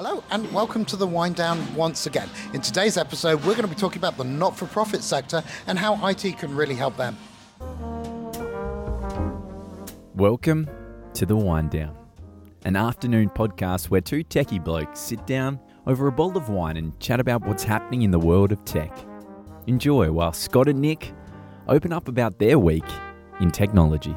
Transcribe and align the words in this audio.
Hello 0.00 0.22
and 0.30 0.48
welcome 0.52 0.84
to 0.84 0.94
the 0.94 1.08
Wind 1.08 1.34
Down 1.34 1.74
once 1.74 2.06
again. 2.06 2.28
In 2.54 2.60
today's 2.60 2.96
episode, 2.96 3.40
we're 3.40 3.56
going 3.56 3.62
to 3.62 3.66
be 3.66 3.74
talking 3.74 3.98
about 3.98 4.16
the 4.16 4.22
not 4.22 4.56
for 4.56 4.66
profit 4.66 5.02
sector 5.02 5.42
and 5.66 5.76
how 5.76 6.06
IT 6.06 6.38
can 6.38 6.54
really 6.54 6.76
help 6.76 6.96
them. 6.96 7.16
Welcome 10.14 10.70
to 11.14 11.26
The 11.26 11.34
Wind 11.34 11.72
Down, 11.72 11.96
an 12.64 12.76
afternoon 12.76 13.28
podcast 13.30 13.86
where 13.86 14.00
two 14.00 14.22
techie 14.22 14.62
blokes 14.62 15.00
sit 15.00 15.26
down 15.26 15.58
over 15.88 16.06
a 16.06 16.12
bowl 16.12 16.36
of 16.36 16.48
wine 16.48 16.76
and 16.76 16.96
chat 17.00 17.18
about 17.18 17.44
what's 17.44 17.64
happening 17.64 18.02
in 18.02 18.12
the 18.12 18.20
world 18.20 18.52
of 18.52 18.64
tech. 18.64 18.96
Enjoy 19.66 20.12
while 20.12 20.32
Scott 20.32 20.68
and 20.68 20.80
Nick 20.80 21.12
open 21.66 21.92
up 21.92 22.06
about 22.06 22.38
their 22.38 22.56
week 22.56 22.86
in 23.40 23.50
technology. 23.50 24.14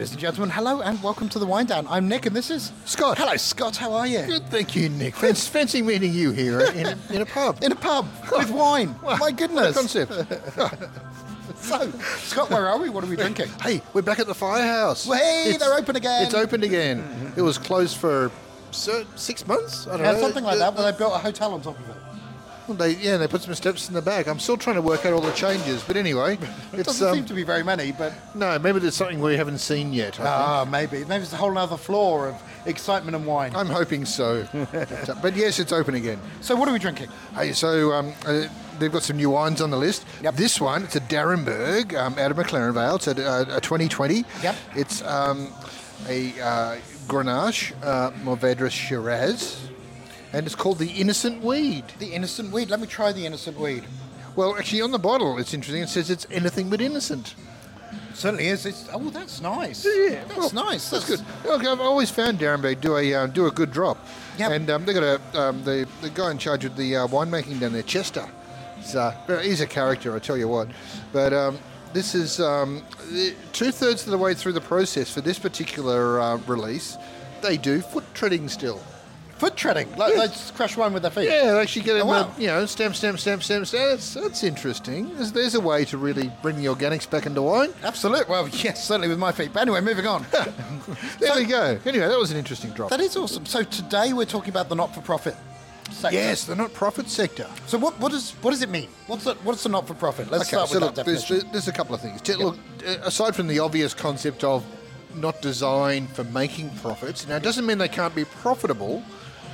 Ladies 0.00 0.12
and 0.12 0.20
gentlemen, 0.20 0.48
hello 0.48 0.80
and 0.80 1.02
welcome 1.02 1.28
to 1.28 1.38
the 1.38 1.44
Wind 1.44 1.68
Down. 1.68 1.86
I'm 1.86 2.08
Nick 2.08 2.24
and 2.24 2.34
this 2.34 2.48
is 2.48 2.72
Scott. 2.86 3.18
Hello, 3.18 3.36
Scott. 3.36 3.76
How 3.76 3.92
are 3.92 4.06
you? 4.06 4.22
Good, 4.22 4.46
thank 4.46 4.74
you, 4.74 4.88
Nick. 4.88 5.14
Fancy, 5.14 5.50
fancy 5.50 5.82
meeting 5.82 6.14
you 6.14 6.30
here 6.30 6.60
in 6.60 6.86
a, 6.86 6.98
in 7.10 7.20
a 7.20 7.26
pub. 7.36 7.62
In 7.62 7.70
a 7.70 7.76
pub 7.76 8.08
with 8.32 8.50
wine. 8.50 8.94
My 9.02 9.30
goodness. 9.30 9.76
concept. 9.76 10.12
So, 11.56 11.90
Scott, 12.16 12.48
where 12.48 12.66
are 12.66 12.78
we? 12.78 12.88
What 12.88 13.04
are 13.04 13.08
we 13.08 13.16
drinking? 13.16 13.48
hey, 13.60 13.82
we're 13.92 14.00
back 14.00 14.18
at 14.18 14.26
the 14.26 14.34
firehouse. 14.34 15.04
Hey, 15.04 15.50
It's- 15.50 15.58
they're 15.58 15.76
open 15.78 15.94
again. 15.94 16.24
It's 16.24 16.32
open 16.32 16.62
again. 16.62 17.02
Mm-hmm. 17.02 17.38
It 17.38 17.42
was 17.42 17.58
closed 17.58 17.98
for 17.98 18.30
six 18.70 19.46
months. 19.46 19.86
I 19.86 19.90
don't 19.90 20.00
Yeah, 20.00 20.12
know. 20.12 20.20
something 20.20 20.44
like 20.44 20.56
that, 20.58 20.74
where 20.74 20.90
they 20.90 20.96
built 20.96 21.12
a 21.12 21.18
hotel 21.18 21.52
on 21.52 21.60
top 21.60 21.78
of 21.78 21.86
it. 21.90 21.96
They, 22.74 22.92
yeah, 22.96 23.16
they 23.16 23.26
put 23.26 23.42
some 23.42 23.54
steps 23.54 23.88
in 23.88 23.94
the 23.94 24.02
back. 24.02 24.26
I'm 24.26 24.38
still 24.38 24.56
trying 24.56 24.76
to 24.76 24.82
work 24.82 25.06
out 25.06 25.12
all 25.12 25.20
the 25.20 25.32
changes, 25.32 25.82
but 25.82 25.96
anyway, 25.96 26.38
It 26.72 26.84
doesn't 26.84 27.06
um, 27.06 27.14
seem 27.14 27.24
to 27.26 27.34
be 27.34 27.42
very 27.42 27.62
many, 27.62 27.92
but 27.92 28.12
no. 28.34 28.58
Maybe 28.58 28.78
there's 28.78 28.94
something 28.94 29.20
we 29.20 29.36
haven't 29.36 29.58
seen 29.58 29.92
yet. 29.92 30.18
Ah, 30.20 30.66
maybe. 30.68 31.04
Maybe 31.04 31.22
it's 31.22 31.32
a 31.32 31.36
whole 31.36 31.56
other 31.56 31.76
floor 31.76 32.28
of 32.28 32.42
excitement 32.66 33.16
and 33.16 33.26
wine. 33.26 33.54
I'm 33.54 33.68
hoping 33.68 34.04
so. 34.04 34.46
But 35.22 35.36
yes, 35.36 35.58
it's 35.58 35.72
open 35.72 35.94
again. 35.94 36.18
So, 36.40 36.54
what 36.56 36.68
are 36.68 36.72
we 36.72 36.78
drinking? 36.78 37.08
Hey, 37.34 37.52
so 37.52 37.92
um, 37.92 38.12
uh, 38.24 38.46
they've 38.78 38.92
got 38.92 39.02
some 39.02 39.16
new 39.16 39.30
wines 39.30 39.60
on 39.60 39.70
the 39.70 39.76
list. 39.76 40.04
Yep. 40.22 40.36
This 40.36 40.60
one, 40.60 40.84
it's 40.84 40.96
a 40.96 41.00
d'Arenberg 41.00 41.94
um, 41.94 42.18
out 42.18 42.30
of 42.30 42.36
McLaren 42.36 42.74
Vale. 42.74 42.96
It's 42.96 43.06
a, 43.08 43.20
a, 43.20 43.56
a 43.56 43.60
2020. 43.60 44.24
Yep. 44.42 44.56
It's 44.76 45.02
um, 45.02 45.52
a 46.08 46.32
uh, 46.40 46.76
Grenache 47.06 47.72
uh, 47.82 48.10
Mourvedre 48.22 48.70
Shiraz, 48.70 49.68
and 50.32 50.46
it's 50.46 50.54
called 50.54 50.78
the 50.78 50.90
Innocent 50.90 51.42
Weed. 51.42 51.84
The 51.98 52.12
innocent 52.12 52.52
weed. 52.52 52.70
Let 52.70 52.80
me 52.80 52.86
try 52.86 53.12
the 53.12 53.26
innocent 53.26 53.58
weed. 53.58 53.84
Well, 54.36 54.56
actually, 54.56 54.82
on 54.82 54.92
the 54.92 54.98
bottle, 54.98 55.38
it's 55.38 55.52
interesting. 55.54 55.82
It 55.82 55.88
says 55.88 56.08
it's 56.08 56.26
anything 56.30 56.70
but 56.70 56.80
innocent. 56.80 57.34
certainly 58.14 58.46
is. 58.46 58.64
It's, 58.64 58.88
oh, 58.92 59.10
that's 59.10 59.40
nice. 59.40 59.84
Yeah, 59.84 60.24
that's 60.24 60.36
well, 60.36 60.66
nice. 60.66 60.88
That's, 60.90 61.06
good. 61.06 61.20
Look, 61.44 61.64
I've 61.64 61.80
always 61.80 62.10
found 62.10 62.38
d'Arenberg 62.38 62.80
do 62.80 62.96
a 62.96 63.14
uh, 63.14 63.26
do 63.26 63.46
a 63.46 63.50
good 63.50 63.72
drop. 63.72 63.98
Yep. 64.38 64.52
And 64.52 64.70
um, 64.70 64.84
they 64.84 64.92
got 64.92 65.02
a 65.02 65.40
um, 65.40 65.64
the 65.64 65.88
the 66.00 66.10
guy 66.10 66.30
in 66.30 66.38
charge 66.38 66.64
of 66.64 66.76
the 66.76 66.96
uh, 66.96 67.06
winemaking 67.08 67.60
down 67.60 67.72
there, 67.72 67.82
Chester. 67.82 68.26
He's, 68.76 68.94
uh, 68.94 69.40
he's 69.42 69.60
a 69.60 69.66
character, 69.66 70.14
I 70.14 70.20
tell 70.20 70.36
you 70.36 70.48
what. 70.48 70.68
But 71.12 71.32
um, 71.32 71.58
this 71.92 72.14
is 72.14 72.40
um, 72.40 72.82
two 73.52 73.72
thirds 73.72 74.04
of 74.04 74.10
the 74.10 74.18
way 74.18 74.32
through 74.32 74.52
the 74.52 74.60
process 74.60 75.12
for 75.12 75.20
this 75.20 75.38
particular 75.38 76.20
uh, 76.20 76.36
release. 76.46 76.96
They 77.42 77.56
do 77.56 77.80
foot 77.80 78.04
treading 78.14 78.48
still. 78.48 78.80
Foot 79.40 79.56
treading. 79.56 79.90
Like 79.96 80.14
they 80.14 80.26
just 80.26 80.54
crush 80.54 80.76
one 80.76 80.92
with 80.92 81.00
their 81.02 81.10
feet. 81.10 81.24
Yeah, 81.30 81.52
they 81.52 81.60
actually 81.60 81.82
get 81.82 81.94
Oh, 81.94 81.98
them, 82.00 82.06
wow. 82.08 82.20
uh, 82.24 82.30
you 82.38 82.46
know, 82.48 82.66
stamp, 82.66 82.94
stamp, 82.94 83.18
stamp, 83.18 83.42
stamp, 83.42 83.66
stamp. 83.66 83.88
That's, 83.90 84.12
that's 84.14 84.44
interesting. 84.44 85.14
There's, 85.16 85.32
there's 85.32 85.54
a 85.54 85.60
way 85.60 85.86
to 85.86 85.96
really 85.96 86.30
bring 86.42 86.56
the 86.56 86.66
organics 86.66 87.08
back 87.08 87.24
into 87.24 87.40
wine. 87.40 87.72
Absolutely. 87.82 88.26
Well, 88.30 88.46
yes, 88.52 88.84
certainly 88.86 89.08
with 89.08 89.18
my 89.18 89.32
feet. 89.32 89.52
But 89.54 89.60
anyway, 89.62 89.80
moving 89.80 90.06
on. 90.06 90.26
There 91.20 91.34
we 91.36 91.44
go. 91.44 91.78
Anyway, 91.86 92.06
that 92.06 92.18
was 92.18 92.30
an 92.32 92.36
interesting 92.36 92.70
drop. 92.72 92.90
that 92.90 93.00
is 93.00 93.16
awesome. 93.16 93.46
So 93.46 93.62
today 93.62 94.12
we're 94.12 94.24
talking 94.26 94.50
about 94.50 94.68
the 94.68 94.74
not-for-profit 94.74 95.34
sector. 95.90 96.16
Yes, 96.18 96.44
the 96.44 96.56
not-profit 96.56 97.08
sector. 97.08 97.46
So 97.66 97.78
what, 97.78 97.98
what 98.00 98.10
does 98.12 98.32
what 98.42 98.50
does 98.50 98.60
it 98.62 98.68
mean? 98.68 98.88
What's 99.06 99.24
a, 99.26 99.34
what's 99.36 99.64
a 99.66 99.68
not-for-profit? 99.70 100.30
Let's 100.30 100.42
Okay, 100.44 100.56
start 100.56 100.68
so 100.68 100.74
with 100.76 100.82
look, 100.82 100.94
that 100.96 101.06
there's, 101.06 101.22
definition. 101.22 101.52
there's 101.52 101.68
a 101.68 101.72
couple 101.72 101.94
of 101.94 102.00
things. 102.02 102.20
T- 102.20 102.34
Look, 102.34 102.58
uh, 102.86 102.96
aside 103.04 103.34
from 103.34 103.46
the 103.46 103.58
obvious 103.60 103.94
concept 103.94 104.44
of 104.44 104.64
not 105.14 105.40
designed 105.42 106.08
for 106.10 106.24
making 106.24 106.70
profits, 106.76 107.26
now 107.26 107.36
it 107.36 107.42
doesn't 107.42 107.64
mean 107.66 107.78
they 107.78 107.88
can't 107.88 108.14
be 108.14 108.24
profitable. 108.24 109.02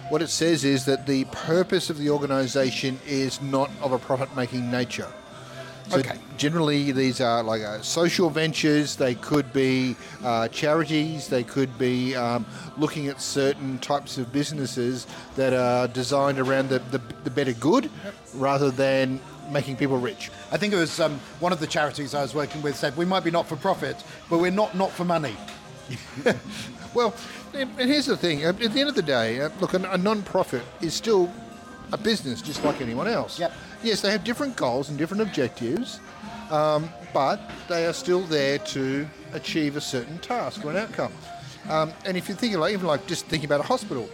What 0.09 0.22
it 0.22 0.28
says 0.28 0.65
is 0.65 0.84
that 0.84 1.06
the 1.06 1.25
purpose 1.27 1.91
of 1.91 1.99
the 1.99 2.11
organisation 2.11 3.00
is 3.06 3.43
not 3.43 3.71
of 3.83 3.93
a 3.93 3.99
profit-making 3.99 4.71
nature. 4.71 5.09
So 5.89 5.99
Okay. 5.99 6.19
Generally, 6.37 6.93
these 6.93 7.21
are 7.21 7.43
like 7.43 7.62
uh, 7.62 7.81
social 7.81 8.28
ventures. 8.28 8.97
They 8.97 9.15
could 9.15 9.53
be 9.53 9.97
uh, 10.22 10.49
charities. 10.49 11.28
They 11.28 11.45
could 11.45 11.78
be 11.78 12.15
um, 12.15 12.45
looking 12.77 13.09
at 13.09 13.21
certain 13.21 13.78
types 13.78 14.19
of 14.19 14.33
businesses 14.33 15.06
that 15.37 15.53
are 15.53 15.89
designed 15.89 16.39
around 16.39 16.69
the, 16.69 16.81
the, 16.91 17.00
the 17.25 17.31
better 17.31 17.53
good, 17.53 17.89
rather 18.34 18.71
than 18.71 19.21
making 19.50 19.77
people 19.77 19.99
rich. 19.99 20.31
I 20.50 20.56
think 20.56 20.72
it 20.72 20.77
was 20.77 21.00
um, 21.00 21.21
one 21.41 21.53
of 21.53 21.61
the 21.61 21.66
charities 21.66 22.15
I 22.15 22.22
was 22.22 22.34
working 22.34 22.62
with 22.62 22.77
said 22.77 22.97
we 22.97 23.05
might 23.05 23.25
be 23.25 23.31
not 23.31 23.47
for 23.47 23.56
profit, 23.56 24.03
but 24.28 24.39
we're 24.39 24.50
not 24.50 24.75
not 24.75 24.91
for 24.91 25.05
money. 25.05 25.37
Well, 26.97 27.15
and 27.53 27.71
here's 27.79 28.07
the 28.07 28.17
thing. 28.17 28.45
At 28.45 28.57
the 28.57 28.81
end 28.81 28.89
of 28.89 28.95
the 28.95 29.03
day, 29.03 29.39
uh, 29.43 29.51
look, 29.61 29.75
a, 29.75 29.83
a 29.91 29.99
non-profit 29.99 30.62
is 30.81 30.95
still 30.95 31.31
a 31.93 31.99
business 31.99 32.41
just 32.41 32.65
like 32.65 32.81
anyone 32.81 33.07
else. 33.07 33.39
Yep. 33.39 33.53
Yes, 33.83 34.01
they 34.01 34.11
have 34.11 34.25
different 34.25 34.57
goals 34.57 34.89
and 34.89 34.97
different 34.97 35.23
objectives, 35.23 36.01
um, 36.51 36.89
but 37.12 37.39
they 37.69 37.84
are 37.84 37.93
still 37.93 38.23
there 38.23 38.57
to 38.61 39.07
achieve 39.34 39.77
a 39.77 39.81
certain 39.81 40.19
task 40.21 40.65
or 40.65 40.71
an 40.71 40.79
outcome. 40.79 41.12
Um, 41.69 41.93
and 42.07 42.17
if 42.17 42.31
you 42.31 42.34
think 42.34 42.57
like 42.57 42.73
even 42.73 42.87
like 42.87 43.07
just 43.07 43.27
thinking 43.27 43.47
about 43.47 43.61
a 43.61 43.69
hospital, 43.69 44.09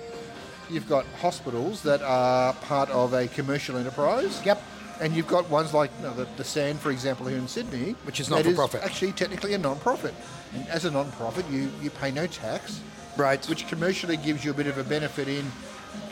you've 0.69 0.88
got 0.88 1.06
hospitals 1.20 1.84
that 1.84 2.03
are 2.03 2.53
part 2.53 2.91
of 2.91 3.12
a 3.12 3.28
commercial 3.28 3.76
enterprise. 3.76 4.44
Yep. 4.44 4.60
And 5.02 5.16
you've 5.16 5.26
got 5.26 5.50
ones 5.50 5.74
like 5.74 5.90
you 5.98 6.04
know, 6.04 6.14
the, 6.14 6.28
the 6.36 6.44
San, 6.44 6.78
for 6.78 6.92
example, 6.92 7.26
here 7.26 7.36
in 7.36 7.48
Sydney, 7.48 7.96
Which 8.04 8.20
is 8.20 8.30
not-for-profit. 8.30 8.82
Actually, 8.84 9.10
technically 9.10 9.52
a 9.52 9.58
non-profit. 9.58 10.14
And 10.54 10.66
as 10.68 10.84
a 10.84 10.92
non-profit, 10.92 11.44
you, 11.50 11.70
you 11.82 11.90
pay 11.90 12.12
no 12.12 12.28
tax, 12.28 12.80
Right. 13.16 13.44
which 13.48 13.66
commercially 13.66 14.16
gives 14.16 14.44
you 14.44 14.52
a 14.52 14.54
bit 14.54 14.68
of 14.68 14.78
a 14.78 14.84
benefit 14.84 15.26
in, 15.26 15.50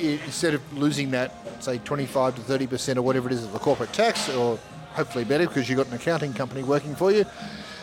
instead 0.01 0.55
of 0.55 0.77
losing 0.77 1.13
that, 1.13 1.33
say, 1.63 1.79
25 1.79 2.35
to 2.35 2.41
30 2.43 2.67
percent 2.67 2.99
or 2.99 3.03
whatever 3.03 3.29
it 3.29 3.33
is 3.33 3.45
of 3.45 3.53
the 3.53 3.61
corporate 3.61 3.93
tax, 3.93 4.29
or 4.29 4.59
hopefully 4.93 5.25
better 5.25 5.47
because 5.47 5.69
you've 5.69 5.79
got 5.79 5.87
an 5.87 5.95
accounting 5.95 6.33
company 6.33 6.65
working 6.65 6.97
for 6.97 7.13
you. 7.13 7.25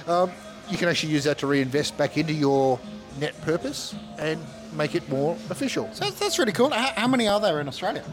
Um, 0.08 0.30
you 0.70 0.78
can 0.78 0.90
actually 0.90 1.14
use 1.14 1.24
that 1.24 1.38
to 1.38 1.48
reinvest 1.48 1.98
back 1.98 2.18
into 2.18 2.34
your 2.34 2.80
net 3.18 3.40
purpose 3.44 3.96
and 4.20 4.46
make 4.74 4.94
it 4.94 5.08
more 5.08 5.38
official. 5.50 5.90
So 5.94 6.04
that's, 6.04 6.20
that's 6.20 6.38
really 6.38 6.52
cool. 6.52 6.70
How, 6.70 6.92
how 6.96 7.08
many 7.08 7.30
are 7.30 7.40
there 7.40 7.62
in 7.62 7.70
Australia? 7.70 8.04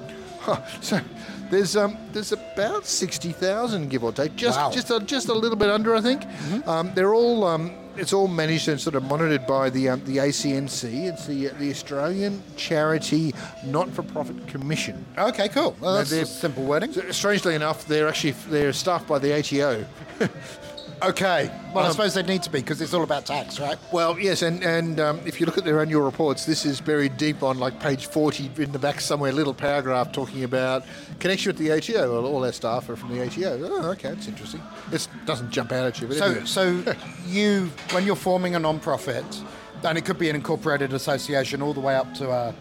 So 0.81 1.01
there's 1.51 1.77
um, 1.77 1.97
there's 2.13 2.33
about 2.33 2.87
sixty 2.87 3.33
thousand, 3.33 3.89
give 3.91 4.05
or 4.05 4.13
take, 4.13 4.37
just 4.37 4.59
Wow. 4.59 4.71
just 4.71 4.91
a, 4.91 5.01
just 5.01 5.29
a 5.29 5.35
little 5.35 5.57
bit 5.57 5.71
under, 5.71 5.95
I 5.95 6.01
think. 6.01 6.23
Um, 6.67 6.91
they're 6.95 7.15
all 7.15 7.45
um, 7.45 7.73
it's 7.97 8.13
all 8.13 8.27
managed 8.29 8.69
and 8.69 8.81
sort 8.81 8.97
of 8.97 9.05
monitored 9.05 9.47
by 9.47 9.71
the 9.71 9.89
um, 9.91 10.05
the 10.05 10.17
ACNC. 10.19 11.09
It's 11.09 11.27
the 11.27 11.49
the 11.59 11.71
Australian 11.71 12.43
Charity 12.57 13.33
Not-for-Profit 13.65 14.47
Commission. 14.49 15.05
Okay, 15.17 15.49
cool. 15.49 15.77
Well, 15.81 15.95
that's 16.03 16.29
simple 16.31 16.65
wording. 16.65 16.93
Strangely 17.13 17.55
enough, 17.55 17.87
they're 17.87 18.09
actually 18.09 18.33
they're 18.49 18.73
staffed 18.73 19.07
by 19.07 19.19
the 19.19 19.33
ATO. 19.39 19.85
Okay. 21.05 21.51
Well, 21.75 21.85
I 21.85 21.89
Um, 21.89 21.93
suppose 21.93 22.15
they 22.15 22.23
need 22.23 22.43
to 22.45 22.51
be 22.51 22.61
because 22.61 22.81
it's 22.81 22.95
all 22.95 23.03
about 23.03 23.27
tax, 23.27 23.61
right? 23.61 23.77
Well, 23.93 24.19
yes, 24.19 24.43
and 24.43 24.63
and 24.65 24.99
um, 25.01 25.21
if 25.27 25.39
you 25.41 25.47
look 25.47 25.59
at 25.59 25.65
their 25.65 25.81
annual 25.81 26.03
reports, 26.03 26.47
this 26.47 26.65
is 26.65 26.81
buried 26.81 27.17
deep 27.17 27.43
on 27.43 27.59
like 27.59 27.79
page 27.81 28.07
forty 28.07 28.51
in 28.57 28.73
the 28.73 28.79
back 28.79 29.01
somewhere, 29.01 29.31
a 29.31 29.35
little 29.35 29.55
paragraph 29.55 30.13
talking 30.13 30.45
about 30.45 30.85
connection 31.19 31.51
with 31.51 31.59
the 31.59 31.71
ATO. 31.73 32.13
Well, 32.13 32.27
all 32.33 32.41
their 32.41 32.53
staff 32.53 32.89
are 32.89 32.97
from 32.97 33.11
the 33.17 33.23
ATO. 33.25 33.59
Oh, 33.65 33.91
okay, 33.91 34.11
that's 34.11 34.29
interesting. 34.29 34.63
It 34.93 35.07
doesn't 35.27 35.51
jump 35.51 35.73
out 35.73 35.87
at 35.87 36.01
you, 36.01 36.07
but 36.09 36.17
So, 36.17 36.25
anyway. 36.27 36.47
so 36.47 36.95
you, 37.27 37.71
when 37.93 38.07
you're 38.07 38.17
forming 38.17 38.55
a 38.55 38.59
non-profit, 38.59 39.25
and 39.83 39.99
it 39.99 40.05
could 40.05 40.19
be 40.19 40.31
an 40.31 40.37
incorporated 40.37 40.93
association 40.93 41.61
all 41.61 41.75
the 41.75 41.81
way 41.81 41.97
up 41.97 42.15
to 42.15 42.31
a, 42.31 42.55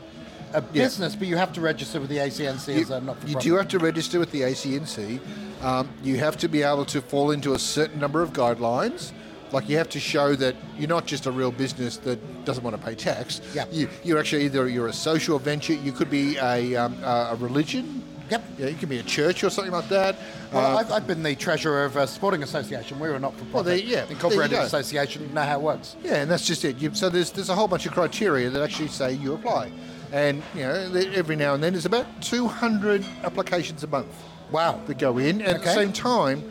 a 0.53 0.61
business, 0.61 1.15
but 1.15 1.27
you 1.27 1.35
have 1.37 1.51
to 1.53 1.61
register 1.61 1.99
with 1.99 2.09
the 2.09 2.17
ACNC 2.17 2.45
as 2.47 2.67
a 2.69 2.73
you, 2.73 2.85
not-for-profit. 3.01 3.29
you 3.29 3.39
do 3.39 3.55
have 3.55 3.67
to 3.69 3.79
register 3.79 4.19
with 4.19 4.31
the 4.31 4.41
ACNC. 4.41 5.19
Um, 5.63 5.89
you 6.03 6.17
have 6.17 6.37
to 6.37 6.47
be 6.47 6.61
able 6.63 6.85
to 6.85 7.01
fall 7.01 7.31
into 7.31 7.53
a 7.53 7.59
certain 7.59 7.99
number 7.99 8.21
of 8.21 8.33
guidelines. 8.33 9.11
Like 9.51 9.69
you 9.69 9.77
have 9.77 9.89
to 9.89 9.99
show 9.99 10.35
that 10.35 10.55
you're 10.77 10.89
not 10.89 11.05
just 11.05 11.25
a 11.27 11.31
real 11.31 11.51
business 11.51 11.97
that 11.97 12.45
doesn't 12.45 12.63
want 12.63 12.75
to 12.75 12.81
pay 12.81 12.95
tax. 12.95 13.39
Yeah. 13.53 13.65
You, 13.71 13.87
you're 14.03 14.17
actually 14.19 14.45
either 14.45 14.67
you're 14.67 14.87
a 14.87 14.93
social 14.93 15.37
venture. 15.39 15.73
You 15.73 15.91
could 15.91 16.09
be 16.09 16.37
a, 16.37 16.75
um, 16.75 16.95
a 17.03 17.37
religion. 17.39 18.01
Yep. 18.31 18.43
Yeah, 18.57 18.67
you 18.67 18.75
could 18.75 18.89
be 18.89 18.97
a 18.97 19.03
church 19.03 19.43
or 19.43 19.49
something 19.51 19.71
like 19.73 19.89
that. 19.89 20.15
Well, 20.51 20.65
Uh, 20.77 20.79
I've, 20.79 20.91
I've 20.91 21.07
been 21.07 21.21
the 21.21 21.35
treasurer 21.35 21.85
of 21.85 21.97
a 21.97 22.07
sporting 22.07 22.41
association. 22.41 22.97
We're 22.97 23.13
a 23.13 23.19
not-for-profit 23.19 23.53
Well, 23.53 23.63
there- 23.63 23.77
yeah, 23.77 24.05
incorporated 24.09 24.57
association. 24.57 25.31
Know 25.33 25.41
how 25.43 25.59
it 25.59 25.61
works. 25.61 25.97
Yeah, 26.03 26.15
and 26.15 26.31
that's 26.31 26.47
just 26.47 26.65
it. 26.65 26.77
You, 26.77 26.93
so 26.95 27.09
there's 27.09 27.31
there's 27.31 27.49
a 27.49 27.55
whole 27.55 27.67
bunch 27.67 27.85
of 27.85 27.91
criteria 27.91 28.49
that 28.49 28.61
actually 28.63 28.87
say 28.87 29.13
you 29.13 29.33
apply, 29.33 29.71
and 30.13 30.41
you 30.53 30.61
know 30.61 30.73
every 31.13 31.35
now 31.35 31.55
and 31.55 31.61
then 31.61 31.73
there's 31.73 31.85
about 31.85 32.05
200 32.21 33.03
applications 33.23 33.83
a 33.83 33.87
month 33.87 34.07
Wow. 34.51 34.79
that 34.85 34.99
go 34.99 35.17
in. 35.17 35.41
And 35.41 35.55
at 35.57 35.63
the 35.63 35.73
same 35.73 35.91
time, 35.91 36.43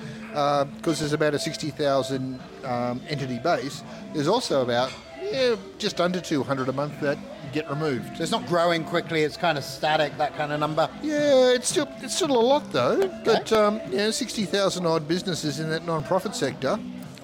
because 0.76 0.98
there's 0.98 1.12
about 1.12 1.34
a 1.34 1.38
60,000 1.38 2.40
um, 2.64 3.00
entity 3.08 3.38
base, 3.38 3.84
there's 4.12 4.26
also 4.26 4.62
about 4.62 4.92
yeah, 5.22 5.54
just 5.78 6.00
under 6.00 6.20
200 6.20 6.68
a 6.68 6.72
month 6.72 7.00
that 7.00 7.16
get 7.52 7.70
removed. 7.70 8.16
So 8.16 8.22
it's 8.24 8.32
not 8.32 8.44
growing 8.46 8.82
quickly. 8.84 9.22
It's 9.22 9.36
kind 9.36 9.56
of 9.56 9.62
static, 9.62 10.16
that 10.18 10.36
kind 10.36 10.52
of 10.52 10.58
number. 10.58 10.90
Yeah, 11.00 11.52
it's 11.52 11.68
still 11.68 11.88
it's 12.00 12.16
still 12.16 12.32
a 12.32 12.42
lot 12.42 12.72
though. 12.72 13.06
But 13.24 13.52
um, 13.52 13.80
yeah, 13.90 14.10
sixty 14.10 14.44
thousand 14.46 14.84
odd 14.84 15.06
businesses 15.06 15.60
in 15.60 15.70
that 15.70 15.86
non-profit 15.86 16.34
sector. 16.34 16.78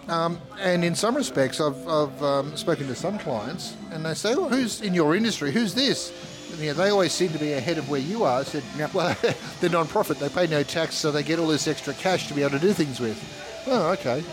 Um, 0.07 0.39
and 0.61 0.85
in 0.85 0.95
some 0.95 1.15
respects, 1.15 1.61
I've, 1.61 1.87
I've 1.87 2.23
um, 2.23 2.57
spoken 2.57 2.87
to 2.87 2.95
some 2.95 3.19
clients, 3.19 3.75
and 3.91 4.05
they 4.05 4.15
say, 4.15 4.35
"Well, 4.35 4.49
who's 4.49 4.81
in 4.81 4.95
your 4.95 5.15
industry? 5.17 5.51
Who's 5.51 5.75
this?" 5.75 6.13
You 6.57 6.69
know, 6.69 6.75
they 6.75 6.89
always 6.91 7.13
seem 7.13 7.33
to 7.33 7.39
be 7.39 7.53
ahead 7.53 7.79
of 7.79 7.89
where 7.91 8.01
you 8.01 8.25
are. 8.25 8.41
I 8.41 8.43
said, 8.45 8.63
"Well, 8.95 9.17
they're 9.61 9.71
non-profit. 9.71 10.19
They 10.19 10.29
pay 10.29 10.47
no 10.47 10.63
tax, 10.63 10.95
so 10.95 11.11
they 11.11 11.23
get 11.23 11.39
all 11.39 11.47
this 11.47 11.69
extra 11.69 11.95
cash 11.95 12.29
to 12.29 12.35
be 12.35 12.43
able 12.43 12.59
to 12.59 12.67
do 12.67 12.73
things 12.73 13.01
with." 13.01 13.19
Oh, 13.67 13.91
okay. 13.93 14.25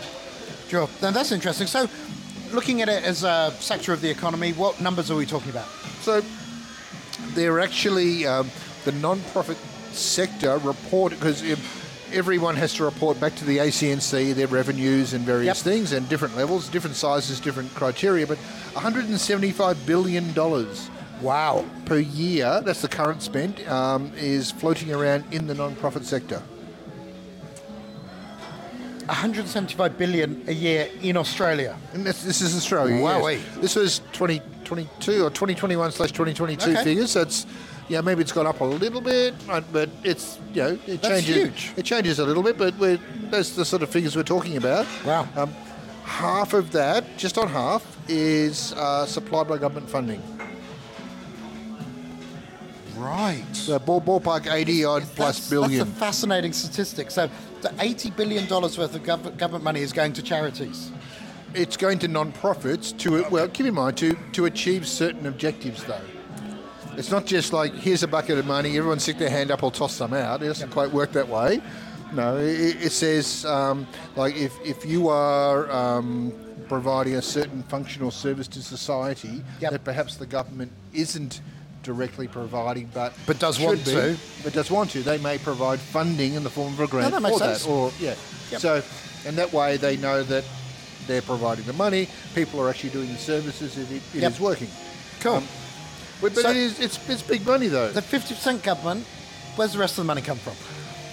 Sure. 0.68 0.88
Now 1.02 1.10
that's 1.10 1.30
interesting. 1.32 1.66
So, 1.66 1.88
looking 2.52 2.82
at 2.82 2.88
it 2.88 3.04
as 3.04 3.22
a 3.22 3.52
sector 3.60 3.92
of 3.92 4.00
the 4.00 4.10
economy, 4.10 4.52
what 4.52 4.80
numbers 4.80 5.10
are 5.10 5.16
we 5.16 5.26
talking 5.26 5.50
about? 5.50 5.68
So 6.00 6.22
they're 7.34 7.60
actually 7.60 8.26
um, 8.26 8.50
the 8.84 8.92
non-profit 8.92 9.56
sector 9.92 10.58
report 10.58 11.12
because 11.12 11.42
everyone 12.12 12.56
has 12.56 12.74
to 12.74 12.84
report 12.84 13.18
back 13.20 13.34
to 13.36 13.44
the 13.44 13.58
ACNC 13.58 14.34
their 14.34 14.46
revenues 14.46 15.12
and 15.12 15.24
various 15.24 15.58
Yep. 15.58 15.72
things 15.72 15.92
and 15.92 16.08
different 16.08 16.36
levels, 16.36 16.68
different 16.68 16.96
sizes, 16.96 17.40
different 17.40 17.74
criteria. 17.74 18.26
But 18.26 18.38
175 18.72 19.86
billion 19.86 20.32
dollars 20.32 20.88
Wow. 21.20 21.64
per 21.86 21.98
year, 21.98 22.60
that's 22.64 22.82
the 22.82 22.88
current 22.88 23.22
spend, 23.22 23.66
um, 23.68 24.12
is 24.16 24.50
floating 24.50 24.92
around 24.92 25.24
in 25.32 25.46
the 25.46 25.54
non-profit 25.54 26.04
sector. 26.04 26.42
175 29.06 29.96
billion 29.96 30.42
a 30.48 30.52
year 30.52 30.88
in 31.00 31.16
Australia. 31.16 31.76
And 31.92 32.04
this, 32.04 32.22
this 32.24 32.40
is 32.40 32.56
Australia. 32.56 33.00
Wow. 33.00 33.26
yes. 33.28 33.40
This 33.58 33.76
was 33.76 33.98
2022 34.12 35.24
or 35.24 35.30
2021 35.30 35.92
slash 35.92 36.10
2022 36.10 36.70
Okay. 36.72 36.82
figures. 36.84 37.12
So 37.12 37.22
it's, 37.22 37.46
yeah, 37.88 38.00
maybe 38.00 38.22
it's 38.22 38.32
gone 38.32 38.48
up 38.48 38.60
a 38.60 38.64
little 38.64 39.00
bit, 39.00 39.34
but, 39.46 39.72
but 39.72 39.88
it's, 40.02 40.40
you 40.52 40.62
know, 40.62 40.78
it 40.88 41.02
That's 41.02 41.24
changes. 41.24 41.36
huge. 41.36 41.72
It 41.76 41.84
changes 41.84 42.18
a 42.18 42.24
little 42.26 42.42
bit, 42.42 42.58
but 42.58 42.76
we're, 42.78 42.98
that's 43.30 43.50
the 43.50 43.64
sort 43.64 43.82
of 43.84 43.90
figures 43.90 44.16
we're 44.16 44.24
talking 44.24 44.56
about. 44.56 44.86
Wow. 45.04 45.28
Um, 45.36 45.52
half 46.02 46.52
of 46.52 46.72
that, 46.72 47.16
just 47.16 47.38
on 47.38 47.46
half, 47.48 47.84
is 48.08 48.72
uh, 48.72 49.06
supplied 49.06 49.46
by 49.46 49.58
government 49.58 49.88
funding. 49.88 50.20
Right. 52.96 53.44
So 53.52 53.78
ball, 53.78 54.00
ballpark 54.00 54.50
80 54.52 54.84
odd 54.84 55.02
plus 55.14 55.50
billion. 55.50 55.78
That's 55.86 55.90
a 55.90 56.00
fascinating 56.00 56.52
statistic. 56.52 57.10
So, 57.10 57.28
the 57.60 57.72
80 57.78 58.10
billion 58.12 58.46
dollars 58.46 58.78
worth 58.78 58.94
of 58.94 59.02
gov- 59.02 59.36
government 59.36 59.64
money 59.64 59.80
is 59.80 59.92
going 59.92 60.12
to 60.14 60.22
charities. 60.22 60.90
it's 61.54 61.76
going 61.76 61.98
to 62.00 62.08
non-profits 62.08 62.92
to 62.92 63.24
well 63.30 63.48
keep 63.48 63.66
in 63.66 63.74
mind 63.74 63.96
to 63.96 64.14
to 64.32 64.44
achieve 64.44 64.86
certain 64.86 65.26
objectives 65.26 65.82
though 65.84 66.00
it's 66.96 67.10
not 67.10 67.24
just 67.24 67.52
like 67.52 67.72
here's 67.74 68.02
a 68.02 68.08
bucket 68.08 68.36
of 68.36 68.44
money 68.46 68.76
everyone 68.76 68.98
stick 68.98 69.16
their 69.16 69.30
hand 69.30 69.50
up 69.50 69.62
or 69.62 69.70
toss 69.70 69.94
some 69.94 70.12
out 70.12 70.42
it 70.42 70.46
doesn't 70.46 70.70
quite 70.70 70.90
work 70.90 71.12
that 71.12 71.26
way 71.28 71.60
no 72.12 72.36
it, 72.36 72.76
it 72.82 72.92
says 72.92 73.44
um, 73.46 73.86
like 74.16 74.36
if, 74.36 74.52
if 74.64 74.84
you 74.84 75.08
are 75.08 75.70
um, 75.70 76.30
providing 76.68 77.14
a 77.14 77.22
certain 77.22 77.62
functional 77.64 78.10
service 78.10 78.48
to 78.48 78.60
society 78.60 79.42
Yep. 79.60 79.70
that 79.72 79.84
perhaps 79.84 80.16
the 80.16 80.26
government 80.26 80.72
isn't 80.92 81.40
directly 81.90 82.26
providing 82.26 82.90
but 82.92 83.12
But 83.26 83.38
does 83.38 83.58
want 83.60 83.84
be, 83.84 83.92
to. 83.92 84.16
but 84.44 84.52
does 84.52 84.70
want 84.70 84.90
to 84.90 85.02
they 85.02 85.18
may 85.18 85.38
provide 85.38 85.78
funding 85.78 86.34
in 86.34 86.42
the 86.42 86.50
form 86.50 86.72
of 86.74 86.80
a 86.80 86.86
grant 86.88 87.12
that 87.12 87.22
makes 87.22 87.38
for 87.38 87.44
sense. 87.44 87.62
that 87.64 87.70
or 87.70 87.92
yeah 88.00 88.14
Yep. 88.50 88.60
so 88.60 88.82
and 89.24 89.38
that 89.38 89.52
way 89.52 89.76
they 89.76 89.96
know 89.96 90.22
that 90.24 90.44
they're 91.06 91.22
providing 91.22 91.64
the 91.66 91.72
money. 91.72 92.08
People 92.34 92.60
are 92.60 92.68
actually 92.68 92.90
doing 92.90 93.06
the 93.12 93.18
services. 93.18 93.78
It, 93.78 93.86
it, 93.92 94.02
Yep. 94.22 94.32
is 94.32 94.40
working. 94.40 94.68
Cool. 95.20 95.36
Um, 95.36 95.48
But, 96.20 96.34
So- 96.34 96.50
it 96.50 96.56
is, 96.56 96.80
it's, 96.80 96.98
it's 97.08 97.22
big 97.22 97.46
money 97.46 97.68
though. 97.68 97.90
the 97.92 98.02
50% 98.02 98.62
government, 98.64 99.06
where's 99.54 99.72
the 99.74 99.78
rest 99.78 99.92
of 99.98 100.04
the 100.04 100.08
money 100.08 100.22
come 100.22 100.38
from? 100.38 100.54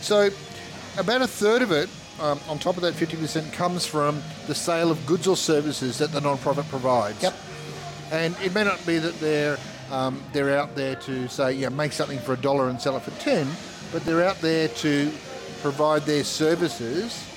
So 0.02 0.30
about 0.98 1.22
a 1.22 1.28
third 1.28 1.62
of 1.62 1.72
it, 1.72 1.90
um, 2.20 2.40
on 2.50 2.58
top 2.58 2.76
of 2.78 2.82
that 2.84 2.96
50%, 2.96 3.52
comes 3.54 3.86
from 3.86 4.24
the 4.48 4.56
sale 4.56 4.90
of 4.90 5.06
goods 5.06 5.28
or 5.28 5.38
services 5.38 5.98
that 6.00 6.12
the 6.12 6.22
non-profit 6.22 6.68
provides. 6.70 7.22
Yep. 7.22 7.34
And 8.12 8.36
it 8.44 8.54
may 8.56 8.64
not 8.64 8.84
be 8.86 8.98
that 9.00 9.20
they're 9.20 9.58
um, 9.94 10.20
they're 10.34 10.58
out 10.58 10.76
there 10.76 10.96
to 10.96 11.28
say, 11.28 11.54
yeah, 11.54 11.70
make 11.70 11.92
something 11.92 12.18
for 12.20 12.34
a 12.34 12.38
dollar 12.38 12.70
and 12.70 12.82
sell 12.82 12.98
it 12.98 13.04
for 13.04 13.12
ten, 13.22 13.48
but 13.92 14.04
they're 14.04 14.24
out 14.24 14.42
there 14.42 14.68
to 14.68 15.12
provide 15.62 16.02
their 16.02 16.24
services 16.24 17.30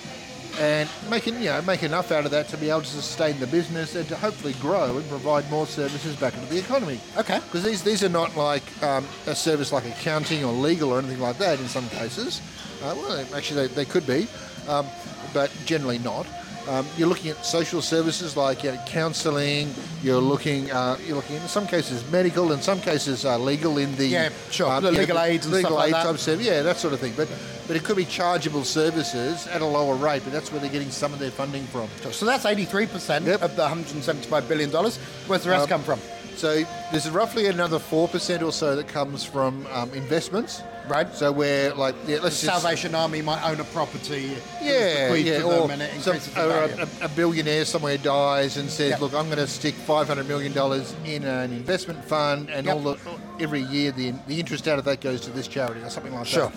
and 0.58 0.88
making 1.11 1.35
you 1.35 1.50
know 1.50 1.61
make 1.62 1.82
enough 1.82 2.11
out 2.11 2.25
of 2.25 2.31
that 2.31 2.49
to 2.49 2.56
be 2.56 2.70
able 2.70 2.81
to 2.81 2.87
sustain 2.87 3.38
the 3.41 3.47
business 3.47 3.94
and 3.94 4.08
to 4.08 4.17
hopefully 4.17 4.55
grow 4.55 4.97
and 4.97 5.06
provide 5.11 5.49
more 5.50 5.67
services 5.67 6.17
back 6.17 6.32
into 6.32 6.47
the 6.47 6.58
economy. 6.58 6.99
Okay. 7.19 7.41
Because 7.41 7.62
these 7.62 7.82
these 7.82 8.03
are 8.03 8.08
not 8.08 8.35
like 8.37 8.62
um, 8.82 9.06
a 9.26 9.35
service 9.35 9.70
like 9.70 9.85
accounting 9.85 10.43
or 10.43 10.53
legal 10.53 10.93
or 10.93 10.99
anything 10.99 11.20
like 11.20 11.37
that 11.37 11.61
in 11.61 11.69
some 11.69 11.87
cases. 11.91 12.41
Uh, 12.82 12.94
well, 12.97 13.26
actually, 13.35 13.67
they, 13.69 13.75
they 13.75 13.85
could 13.85 14.06
be, 14.06 14.26
um, 14.67 14.87
but 15.35 15.50
generally 15.67 15.99
not. 15.99 16.26
Um, 16.69 16.85
you're 16.97 17.09
looking 17.09 17.31
at 17.31 17.45
social 17.47 17.81
services 17.81 18.37
like 18.37 18.65
uh, 18.65 18.77
counselling. 18.87 19.73
You're 20.03 20.21
looking 20.21 20.71
uh, 20.71 20.97
you're 21.07 21.17
looking 21.17 21.37
in 21.37 21.43
some 21.49 21.67
cases 21.67 22.09
medical, 22.11 22.51
in 22.53 22.61
some 22.61 22.81
cases 22.81 23.25
uh, 23.25 23.39
legal 23.39 23.79
in 23.79 23.95
the 23.97 24.07
Yeah, 24.07 24.31
sure. 24.51 24.81
The 24.81 24.91
yeah, 24.93 24.99
legal 24.99 25.19
aids 25.21 25.47
and 25.47 25.55
legal 25.55 25.71
stuff 25.71 25.79
like 25.79 25.89
aid 25.89 25.95
that. 26.15 26.19
service, 26.19 26.45
yeah, 26.47 26.63
that 26.63 26.77
sort 26.77 26.93
of 26.95 27.01
thing. 27.01 27.13
But 27.17 27.29
but 27.69 27.77
it 27.77 27.85
could 27.85 27.97
be 27.97 28.05
chargeable 28.05 28.65
services 28.65 29.47
at 29.49 29.61
a 29.61 29.65
lower 29.67 29.95
rate, 29.95 30.23
but 30.25 30.33
that's 30.33 30.51
where 30.51 30.61
they're 30.61 30.71
getting 30.71 30.91
some 30.91 31.13
of 31.13 31.19
their 31.19 31.31
funding 31.31 31.65
from. 31.67 31.89
So 32.13 32.25
that's 32.27 32.45
83% 32.45 33.27
Yep. 33.27 33.43
of 33.43 33.57
the 33.57 33.63
175 33.63 34.49
billion 34.49 34.71
dollars. 34.71 34.99
Where's 35.27 35.45
the 35.45 35.51
rest 35.51 35.65
Um, 35.65 35.69
come 35.69 35.83
from? 35.83 36.01
So 36.37 36.65
there's 36.91 37.09
roughly 37.11 37.47
another 37.47 37.79
four 37.79 38.09
percent 38.09 38.43
or 38.43 38.53
so 38.53 38.75
that 38.77 38.89
comes 38.89 39.25
from 39.25 39.67
um, 39.73 39.91
investments. 39.95 40.63
Right. 40.88 41.12
So 41.15 41.33
where 41.33 41.75
like 41.75 41.94
yeah, 42.06 42.19
let's 42.23 42.41
just 42.41 42.44
Salvation 42.62 42.94
Army 42.94 43.21
might 43.23 43.43
own 43.49 43.59
a 43.61 43.65
property. 43.65 44.37
yeah, 44.62 45.12
yeah, 45.15 45.43
or 45.43 45.69
some, 46.00 46.17
or 46.37 46.50
a, 46.65 46.88
a 47.03 47.09
billionaire 47.09 47.65
somewhere 47.65 47.99
dies 47.99 48.56
and 48.56 48.71
says, 48.71 48.91
Yep. 48.91 49.00
"Look, 49.00 49.15
I'm 49.15 49.27
going 49.27 49.38
to 49.38 49.47
stick 49.49 49.75
500 49.75 50.29
million 50.29 50.53
dollars 50.53 50.94
in 51.05 51.25
an 51.25 51.53
investment 51.53 52.05
fund, 52.05 52.50
and 52.50 52.67
Yep. 52.67 52.75
all 52.77 52.83
the 52.83 52.99
every 53.41 53.62
year 53.62 53.91
the 53.93 54.12
the 54.29 54.38
interest 54.38 54.69
out 54.69 54.79
of 54.79 54.85
that 54.85 55.00
goes 55.00 55.21
to 55.23 55.31
this 55.31 55.49
charity 55.49 55.81
or 55.83 55.91
something 55.91 56.15
like 56.15 56.27
Sure. 56.27 56.53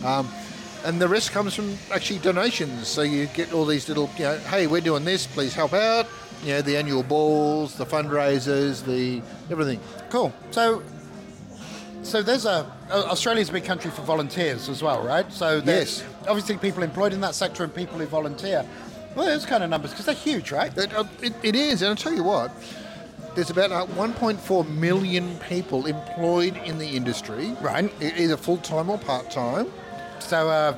that." 0.00 0.06
Um, 0.08 0.28
and 0.84 1.00
the 1.00 1.08
rest 1.08 1.32
comes 1.32 1.54
from 1.54 1.76
actually 1.92 2.18
donations. 2.20 2.88
So 2.88 3.02
you 3.02 3.26
get 3.26 3.52
all 3.54 3.64
these 3.64 3.88
little, 3.88 4.10
you 4.18 4.24
know, 4.24 4.36
hey, 4.38 4.66
we're 4.66 4.82
doing 4.82 5.04
this, 5.04 5.26
please 5.26 5.54
help 5.54 5.72
out. 5.72 6.06
You 6.42 6.52
know, 6.54 6.60
the 6.62 6.76
annual 6.76 7.02
balls, 7.02 7.74
the 7.76 7.86
fundraisers, 7.86 8.84
the 8.84 9.22
everything. 9.50 9.80
Cool. 10.10 10.30
So, 10.50 10.82
so 12.04 12.22
there's 12.22 12.44
a 12.46 12.66
Australia's 12.90 13.48
a 13.48 13.52
big 13.52 13.64
country 13.64 13.90
for 13.90 14.02
volunteers 14.02 14.68
as 14.68 14.82
well, 14.82 15.02
right? 15.02 15.30
So 15.32 15.60
there's 15.60 16.00
Yes. 16.00 16.08
obviously 16.28 16.56
people 16.58 16.82
employed 16.82 17.12
in 17.12 17.20
that 17.22 17.34
sector 17.34 17.64
and 17.64 17.74
people 17.74 17.98
who 17.98 18.06
volunteer. 18.06 18.64
Well, 19.16 19.26
those 19.26 19.46
kind 19.46 19.62
of 19.64 19.70
numbers 19.70 19.90
because 19.90 20.06
they're 20.06 20.14
huge, 20.14 20.50
right? 20.52 20.76
It, 20.76 20.92
uh, 20.94 21.04
it, 21.22 21.32
it 21.42 21.56
is, 21.56 21.82
and 21.82 21.90
I'll 21.90 21.96
tell 21.96 22.14
you 22.14 22.24
what. 22.24 22.50
There's 23.34 23.50
about 23.50 23.72
uh, 23.72 23.86
1.4 23.96 24.68
million 24.68 25.36
people 25.48 25.86
employed 25.86 26.56
in 26.64 26.78
the 26.78 26.86
industry, 26.88 27.56
Right. 27.60 27.92
either 28.00 28.36
full 28.36 28.58
time 28.58 28.88
or 28.90 28.98
part 28.98 29.30
time. 29.30 29.66
So 30.20 30.48
uh, 30.48 30.76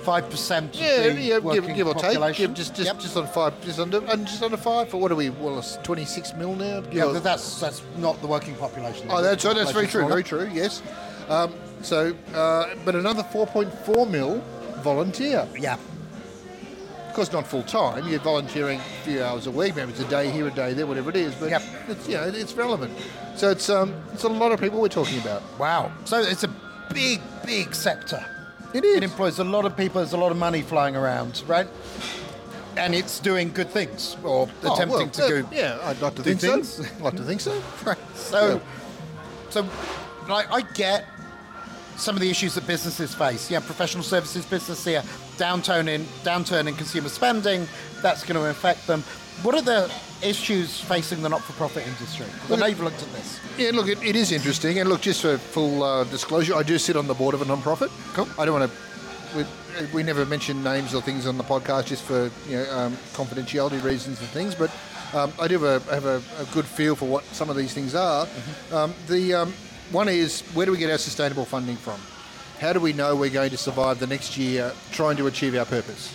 five 0.00 0.28
percent. 0.30 0.74
Yeah, 0.74 1.06
yeah, 1.08 1.40
give, 1.40 1.66
give 1.74 1.86
or 1.86 1.94
take, 1.94 2.18
give 2.36 2.54
just 2.54 2.74
just, 2.74 2.86
Yep. 2.86 2.98
just 3.00 3.16
on 3.16 3.26
five, 3.26 3.60
just 3.62 3.78
under, 3.78 3.98
and 4.10 4.26
just 4.26 4.42
under 4.42 4.56
five. 4.56 4.88
For 4.88 4.96
what 4.98 5.10
are 5.12 5.16
we? 5.16 5.30
Well, 5.30 5.58
it's 5.58 5.76
26 5.82 6.34
mil 6.34 6.54
now. 6.54 6.80
Give 6.80 6.92
Yeah, 6.94 7.04
or- 7.06 7.20
that's 7.20 7.60
that's 7.60 7.82
not 7.98 8.20
the 8.20 8.26
working 8.26 8.54
population. 8.56 9.06
oh, 9.10 9.22
that's 9.22 9.44
right. 9.44 9.54
That's 9.56 9.72
very 9.72 9.86
true. 9.86 10.06
Very 10.08 10.22
true. 10.24 10.48
Yes. 10.52 10.82
Um, 11.28 11.52
so, 11.82 12.14
uh, 12.34 12.74
but 12.84 12.94
another 12.94 13.22
4.4 13.22 14.10
mil 14.10 14.42
volunteer. 14.82 15.46
Yeah. 15.58 15.76
Of 17.08 17.14
course, 17.16 17.32
not 17.32 17.46
full 17.46 17.62
time. 17.64 18.06
You're 18.08 18.20
volunteering 18.20 18.78
a 18.78 19.04
few 19.04 19.22
hours 19.22 19.46
a 19.48 19.50
week. 19.50 19.74
Maybe 19.74 19.90
it's 19.90 20.00
a 20.00 20.08
day 20.08 20.30
here, 20.30 20.46
a 20.46 20.50
day 20.50 20.74
there, 20.74 20.86
whatever 20.86 21.10
it 21.10 21.16
is. 21.16 21.34
But 21.34 21.50
Yep. 21.50 21.62
it's 21.88 22.08
you 22.08 22.14
know 22.14 22.22
it's 22.24 22.52
relevant. 22.54 22.92
So 23.36 23.50
it's 23.50 23.68
um 23.68 23.94
it's 24.12 24.22
a 24.24 24.28
lot 24.28 24.52
of 24.52 24.60
people 24.60 24.80
we're 24.80 24.88
talking 24.88 25.18
about. 25.20 25.42
Wow. 25.58 25.90
So 26.04 26.20
it's 26.20 26.44
a 26.44 26.50
big, 26.94 27.20
big 27.44 27.74
sector. 27.74 28.24
It 28.74 28.84
is. 28.84 28.96
It 28.98 29.02
employs 29.04 29.38
a 29.38 29.44
lot 29.44 29.64
of 29.64 29.76
people. 29.76 30.00
There's 30.00 30.12
a 30.12 30.16
lot 30.16 30.30
of 30.32 30.38
money 30.38 30.62
flying 30.62 30.96
around, 30.96 31.42
right? 31.46 31.66
And 32.76 32.94
it's 32.94 33.18
doing 33.20 33.52
good 33.52 33.68
things 33.70 34.16
or 34.22 34.48
Oh, 34.62 34.72
attempting 34.74 34.88
well, 34.98 35.08
to 35.08 35.24
uh, 35.24 35.28
do. 35.28 35.48
Yeah, 35.52 35.78
I'd 35.82 36.00
like 36.00 36.14
to 36.16 36.22
think 36.22 36.40
things. 36.40 36.68
so. 36.68 36.84
I'd 36.96 37.00
like 37.00 37.16
to 37.16 37.24
think 37.24 37.40
so. 37.40 37.60
Right. 37.84 37.98
So, 38.14 38.54
Yeah. 38.56 38.60
so, 39.50 39.68
like, 40.28 40.50
I 40.52 40.60
get 40.74 41.04
some 42.00 42.16
of 42.16 42.20
the 42.20 42.30
issues 42.30 42.54
that 42.54 42.66
businesses 42.66 43.14
face. 43.14 43.50
Yeah, 43.50 43.60
professional 43.60 44.02
services 44.02 44.44
business 44.44 44.84
here, 44.84 45.02
downturn 45.36 45.88
in 45.88 46.04
downturn 46.24 46.66
in 46.66 46.74
consumer 46.74 47.08
spending. 47.08 47.68
That's 48.02 48.24
going 48.24 48.40
to 48.40 48.48
affect 48.48 48.86
them. 48.86 49.02
What 49.42 49.54
are 49.54 49.62
the 49.62 49.90
issues 50.22 50.80
facing 50.80 51.22
the 51.22 51.28
not-for-profit 51.28 51.86
industry? 51.86 52.26
I 52.50 52.56
know 52.56 52.66
you've 52.66 52.80
looked 52.80 53.02
at 53.02 53.10
this. 53.12 53.40
Yeah, 53.56 53.70
look, 53.72 53.88
it, 53.88 54.02
it 54.02 54.16
is 54.16 54.32
interesting. 54.32 54.78
And 54.78 54.88
look, 54.88 55.00
just 55.00 55.22
for 55.22 55.38
full 55.38 55.82
uh, 55.82 56.04
disclosure, 56.04 56.54
I 56.54 56.62
do 56.62 56.76
sit 56.78 56.96
on 56.96 57.06
the 57.06 57.14
board 57.14 57.34
of 57.34 57.40
a 57.40 57.46
non-profit. 57.46 57.90
Cool. 58.12 58.28
I 58.38 58.44
don't 58.44 58.58
want 58.58 58.70
to 58.70 58.78
we, 59.34 59.44
we 59.94 60.02
never 60.02 60.26
mention 60.26 60.62
names 60.62 60.94
or 60.94 61.02
things 61.02 61.26
on 61.26 61.38
the 61.38 61.44
podcast 61.44 61.86
just 61.86 62.02
for 62.02 62.30
you 62.48 62.56
know 62.56 62.70
um, 62.72 62.96
confidentiality 63.12 63.82
reasons 63.82 64.20
and 64.20 64.28
things, 64.30 64.54
but 64.54 64.70
um, 65.14 65.32
I 65.40 65.48
do 65.48 65.58
have, 65.58 65.88
a, 65.88 65.94
have 65.94 66.04
a, 66.04 66.22
a, 66.38 66.44
good 66.52 66.64
feel 66.64 66.94
for 66.94 67.06
what 67.06 67.24
some 67.26 67.50
of 67.50 67.56
these 67.56 67.74
things 67.74 67.94
are. 67.94 68.26
Mm-hmm. 68.26 68.74
Um, 68.74 68.94
the 69.08 69.34
um, 69.34 69.54
one 69.92 70.08
is 70.08 70.42
where 70.54 70.66
do 70.66 70.72
we 70.72 70.78
get 70.78 70.90
our 70.90 70.98
sustainable 70.98 71.44
funding 71.44 71.76
from? 71.76 72.00
How 72.60 72.72
do 72.72 72.80
we 72.80 72.92
know 72.92 73.16
we're 73.16 73.30
going 73.30 73.50
to 73.50 73.56
survive 73.56 73.98
the 73.98 74.06
next 74.06 74.36
year 74.36 74.72
trying 74.92 75.16
to 75.16 75.26
achieve 75.26 75.54
our 75.54 75.64
purpose? 75.64 76.14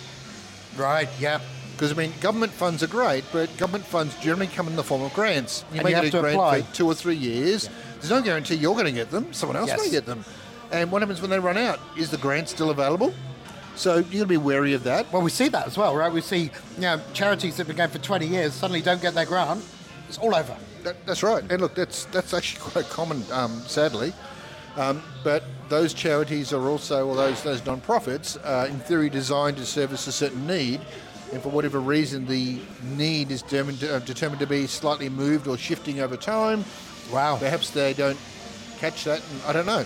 Right. 0.76 1.08
Yeah. 1.18 1.40
Because 1.72 1.92
I 1.92 1.94
mean, 1.94 2.12
government 2.20 2.52
funds 2.52 2.82
are 2.82 2.86
great, 2.86 3.24
but 3.32 3.54
government 3.58 3.84
funds 3.84 4.16
generally 4.20 4.46
come 4.46 4.66
in 4.66 4.76
the 4.76 4.82
form 4.82 5.02
of 5.02 5.12
grants. 5.12 5.64
You 5.72 5.80
and 5.80 5.84
may 5.84 5.90
you 5.90 6.02
get 6.02 6.14
a 6.14 6.20
grant 6.20 6.34
apply. 6.36 6.62
for 6.62 6.74
two 6.74 6.86
or 6.86 6.94
three 6.94 7.16
years. 7.16 7.64
Yeah. 7.64 7.70
There's 7.94 8.10
no 8.10 8.22
guarantee 8.22 8.54
you're 8.54 8.74
going 8.74 8.86
to 8.86 8.92
get 8.92 9.10
them. 9.10 9.32
Someone 9.32 9.56
else 9.56 9.68
yes. 9.68 9.84
may 9.84 9.90
get 9.90 10.06
them. 10.06 10.24
And 10.72 10.90
what 10.90 11.02
happens 11.02 11.20
when 11.20 11.30
they 11.30 11.38
run 11.38 11.58
out? 11.58 11.78
Is 11.96 12.10
the 12.10 12.16
grant 12.16 12.48
still 12.48 12.70
available? 12.70 13.12
So 13.74 13.96
you've 13.96 14.12
got 14.12 14.18
to 14.20 14.26
be 14.26 14.36
wary 14.38 14.72
of 14.72 14.84
that. 14.84 15.12
Well, 15.12 15.20
we 15.22 15.30
see 15.30 15.48
that 15.48 15.66
as 15.66 15.76
well, 15.76 15.94
right? 15.94 16.10
We 16.10 16.22
see 16.22 16.44
you 16.76 16.80
know, 16.80 17.00
charities 17.12 17.56
that 17.56 17.66
have 17.66 17.68
been 17.68 17.76
going 17.76 17.90
for 17.90 17.98
20 17.98 18.26
years 18.26 18.54
suddenly 18.54 18.80
don't 18.80 19.02
get 19.02 19.14
their 19.14 19.26
grant. 19.26 19.62
It's 20.08 20.16
all 20.16 20.34
over. 20.34 20.56
That, 20.86 21.04
that's 21.04 21.24
right. 21.24 21.42
And 21.50 21.60
look, 21.60 21.74
that's 21.74 22.04
that's 22.06 22.32
actually 22.32 22.60
quite 22.70 22.88
common, 22.88 23.24
um, 23.32 23.60
sadly. 23.66 24.12
Um, 24.76 25.02
but 25.24 25.42
those 25.68 25.92
charities 25.92 26.52
are 26.52 26.68
also, 26.68 27.08
or 27.08 27.16
those 27.16 27.42
those 27.42 27.66
non-profits, 27.66 28.36
uh, 28.36 28.68
in 28.70 28.78
theory, 28.78 29.10
designed 29.10 29.56
to 29.56 29.66
service 29.66 30.06
a 30.06 30.12
certain 30.12 30.46
need, 30.46 30.80
and 31.32 31.42
for 31.42 31.48
whatever 31.48 31.80
reason, 31.80 32.24
the 32.26 32.60
need 32.84 33.32
is 33.32 33.42
determined 33.42 33.80
to, 33.80 33.96
uh, 33.96 33.98
determined 33.98 34.38
to 34.38 34.46
be 34.46 34.68
slightly 34.68 35.08
moved 35.08 35.48
or 35.48 35.58
shifting 35.58 35.98
over 35.98 36.16
time. 36.16 36.64
Wow. 37.12 37.36
Perhaps 37.36 37.70
they 37.70 37.92
don't 37.92 38.18
catch 38.78 39.02
that, 39.04 39.20
and 39.32 39.42
I 39.42 39.52
don't 39.52 39.66
know. 39.66 39.84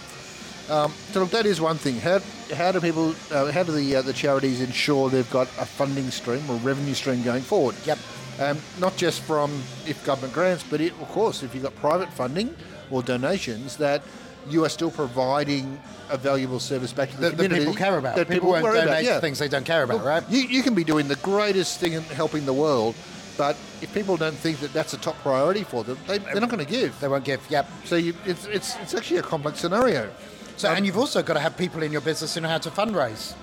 Um, 0.69 0.93
so 1.13 1.21
look, 1.21 1.31
that 1.31 1.47
is 1.47 1.63
one 1.63 1.79
thing. 1.79 1.99
How, 1.99 2.21
how 2.55 2.73
do 2.73 2.81
people, 2.81 3.15
uh, 3.31 3.51
how 3.51 3.63
do 3.63 3.73
the 3.73 3.97
uh, 3.97 4.03
the 4.03 4.13
charities 4.13 4.61
ensure 4.61 5.09
they've 5.09 5.31
got 5.31 5.49
a 5.59 5.65
funding 5.65 6.11
stream 6.11 6.43
or 6.51 6.57
revenue 6.57 6.95
stream 6.95 7.23
going 7.23 7.43
forward? 7.43 7.75
Yep. 7.87 7.99
Um, 8.41 8.59
not 8.79 8.97
just 8.97 9.21
from 9.21 9.51
if 9.87 10.03
government 10.05 10.33
grants, 10.33 10.65
but 10.69 10.81
it, 10.81 10.93
of 10.93 11.09
course, 11.09 11.43
if 11.43 11.55
you've 11.55 11.63
got 11.63 11.77
private 11.77 12.11
funding 12.13 12.55
or 12.91 13.03
donations, 13.03 13.77
that 13.77 14.03
you 14.49 14.65
are 14.65 14.71
still 14.71 14.91
providing 14.91 15.79
a 16.09 16.17
valuable 16.17 16.59
service 16.59 16.93
back 16.93 17.11
to 17.11 17.17
the, 17.17 17.31
the 17.31 17.37
community. 17.37 17.61
That 17.61 17.71
people 17.71 17.75
care 17.75 17.99
about. 17.99 18.17
That 18.17 18.29
people, 18.29 18.53
people 18.53 18.63
won't 18.63 18.65
donate 18.65 18.85
about, 18.85 19.05
yeah. 19.05 19.21
things 19.21 19.39
they 19.39 19.49
don't 19.49 19.67
care 19.67 19.83
about, 19.83 20.05
right? 20.05 20.25
You, 20.31 20.41
you 20.41 20.63
can 20.63 20.75
be 20.75 20.85
doing 20.85 21.07
the 21.07 21.17
greatest 21.17 21.81
thing 21.81 21.93
in 21.93 22.03
helping 22.03 22.47
the 22.47 22.53
world, 22.55 22.95
but 23.37 23.57
if 23.83 23.93
people 23.93 24.17
don't 24.17 24.35
think 24.35 24.59
that 24.61 24.73
that's 24.73 24.95
a 24.95 24.99
top 24.99 25.17
priority 25.17 25.63
for 25.63 25.85
them, 25.85 25.99
they, 26.07 26.19
are 26.19 26.41
not 26.41 26.49
going 26.49 26.65
to 26.65 26.71
give. 26.71 26.99
They 27.01 27.09
won't 27.09 27.25
give. 27.25 27.41
Yep. 27.51 27.71
So 27.85 27.97
you, 27.97 28.15
it's, 28.25 28.47
it's 28.47 28.77
it's 28.77 28.95
actually 28.95 29.19
a 29.19 29.23
complex 29.23 29.61
scenario. 29.61 30.11
So, 30.57 30.71
um, 30.71 30.77
and 30.77 30.87
you've 30.87 30.99
also 30.99 31.23
got 31.23 31.35
to 31.35 31.41
have 31.41 31.57
people 31.57 31.83
in 31.83 31.93
your 31.93 32.01
business 32.01 32.35
who 32.35 32.41
know 32.41 32.49
how 32.49 32.59
to 32.59 32.71
fundraise. 32.71 33.35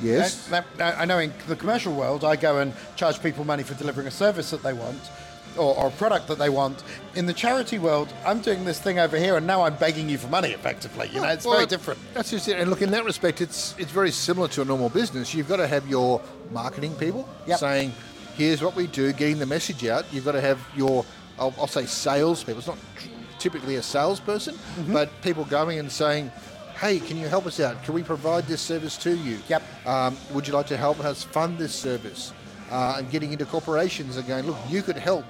Yes. 0.00 0.52
I 0.78 1.04
know 1.04 1.18
in 1.18 1.32
the 1.48 1.56
commercial 1.56 1.94
world, 1.94 2.24
I 2.24 2.36
go 2.36 2.58
and 2.58 2.72
charge 2.96 3.22
people 3.22 3.44
money 3.44 3.62
for 3.62 3.74
delivering 3.74 4.06
a 4.06 4.10
service 4.10 4.50
that 4.50 4.62
they 4.62 4.72
want. 4.72 5.00
Or, 5.56 5.74
or, 5.74 5.86
a 5.86 5.90
product 5.92 6.28
that 6.28 6.38
they 6.38 6.50
want. 6.50 6.82
In 7.14 7.24
the 7.24 7.32
charity 7.32 7.78
world, 7.78 8.12
I'm 8.26 8.40
doing 8.42 8.66
this 8.66 8.78
thing 8.78 8.98
over 8.98 9.16
here, 9.16 9.38
and 9.38 9.46
now 9.46 9.62
I'm 9.62 9.74
begging 9.76 10.06
you 10.06 10.18
for 10.18 10.28
money. 10.28 10.50
Effectively, 10.50 11.08
you 11.08 11.18
know, 11.22 11.28
it's 11.28 11.46
well, 11.46 11.54
very 11.54 11.64
different. 11.64 11.98
That's 12.12 12.30
just 12.30 12.46
it. 12.46 12.58
And 12.58 12.68
look, 12.68 12.82
in 12.82 12.90
that 12.90 13.06
respect, 13.06 13.40
it's 13.40 13.74
it's 13.78 13.90
very 13.90 14.10
similar 14.10 14.48
to 14.48 14.60
a 14.60 14.66
normal 14.66 14.90
business. 14.90 15.32
You've 15.32 15.48
got 15.48 15.56
to 15.56 15.66
have 15.66 15.88
your 15.88 16.20
marketing 16.50 16.94
people 16.96 17.26
yep. 17.46 17.58
saying, 17.58 17.94
"Here's 18.34 18.60
what 18.60 18.76
we 18.76 18.86
do," 18.86 19.14
getting 19.14 19.38
the 19.38 19.46
message 19.46 19.86
out. 19.86 20.04
You've 20.12 20.26
got 20.26 20.32
to 20.32 20.42
have 20.42 20.60
your, 20.76 21.06
I'll, 21.38 21.54
I'll 21.58 21.66
say, 21.66 21.86
sales 21.86 22.44
people. 22.44 22.58
It's 22.58 22.68
not 22.68 22.78
typically 23.38 23.76
a 23.76 23.82
salesperson, 23.82 24.56
mm-hmm. 24.56 24.92
but 24.92 25.08
people 25.22 25.46
going 25.46 25.78
and 25.78 25.90
saying, 25.90 26.30
hey, 26.78 26.98
can 26.98 27.16
you 27.16 27.26
help 27.28 27.46
us 27.46 27.60
out? 27.60 27.82
Can 27.84 27.94
we 27.94 28.02
provide 28.02 28.44
this 28.46 28.60
service 28.60 28.96
to 28.98 29.16
you? 29.16 29.38
Yep. 29.48 29.62
Um, 29.86 30.16
would 30.32 30.46
you 30.46 30.54
like 30.54 30.66
to 30.68 30.76
help 30.76 31.00
us 31.00 31.22
fund 31.22 31.58
this 31.58 31.74
service? 31.74 32.32
Uh, 32.70 32.96
and 32.98 33.10
getting 33.10 33.32
into 33.32 33.44
corporations 33.44 34.16
and 34.16 34.26
going, 34.26 34.44
look, 34.46 34.58
you 34.68 34.82
could 34.82 34.96
help. 34.96 35.24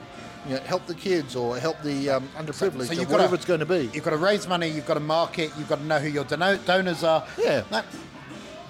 You 0.48 0.54
know, 0.54 0.60
help 0.60 0.86
the 0.86 0.94
kids 0.94 1.34
or 1.34 1.58
help 1.58 1.82
the 1.82 2.08
um, 2.08 2.28
underprivileged 2.36 2.86
so, 2.86 2.94
so 2.94 3.02
or 3.02 3.06
whatever 3.06 3.30
to, 3.30 3.34
it's 3.34 3.44
going 3.44 3.58
to 3.58 3.66
be. 3.66 3.90
You've 3.92 4.04
got 4.04 4.10
to 4.10 4.16
raise 4.16 4.46
money, 4.46 4.68
you've 4.68 4.86
got 4.86 4.94
to 4.94 5.00
market, 5.00 5.50
you've 5.58 5.68
got 5.68 5.78
to 5.78 5.84
know 5.84 5.98
who 5.98 6.08
your 6.08 6.22
donors 6.22 7.02
are. 7.02 7.26
Yeah. 7.36 7.64
That, 7.70 7.84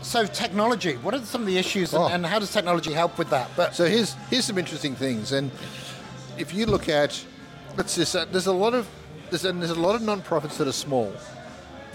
so 0.00 0.24
technology, 0.24 0.94
what 0.94 1.12
are 1.12 1.20
some 1.20 1.42
of 1.42 1.46
the 1.46 1.58
issues 1.58 1.92
and, 1.92 2.02
oh. 2.02 2.08
and, 2.08 2.24
how 2.24 2.38
does 2.38 2.50
technology 2.50 2.92
help 2.92 3.18
with 3.18 3.28
that? 3.28 3.50
But 3.56 3.74
so 3.74 3.84
here's 3.84 4.14
here's 4.30 4.46
some 4.46 4.56
interesting 4.56 4.94
things, 4.94 5.32
and 5.32 5.50
if 6.38 6.54
you 6.54 6.64
look 6.64 6.88
at, 6.88 7.22
let's 7.76 7.96
just 7.96 8.16
uh, 8.16 8.24
there's 8.26 8.46
a 8.46 8.52
lot 8.52 8.72
of 8.72 8.88
there's 9.30 9.44
a, 9.44 9.52
there's 9.52 9.70
a 9.70 9.74
lot 9.74 9.94
of 9.94 10.02
non-profits 10.02 10.58
that 10.58 10.68
are 10.68 10.72
small. 10.72 11.12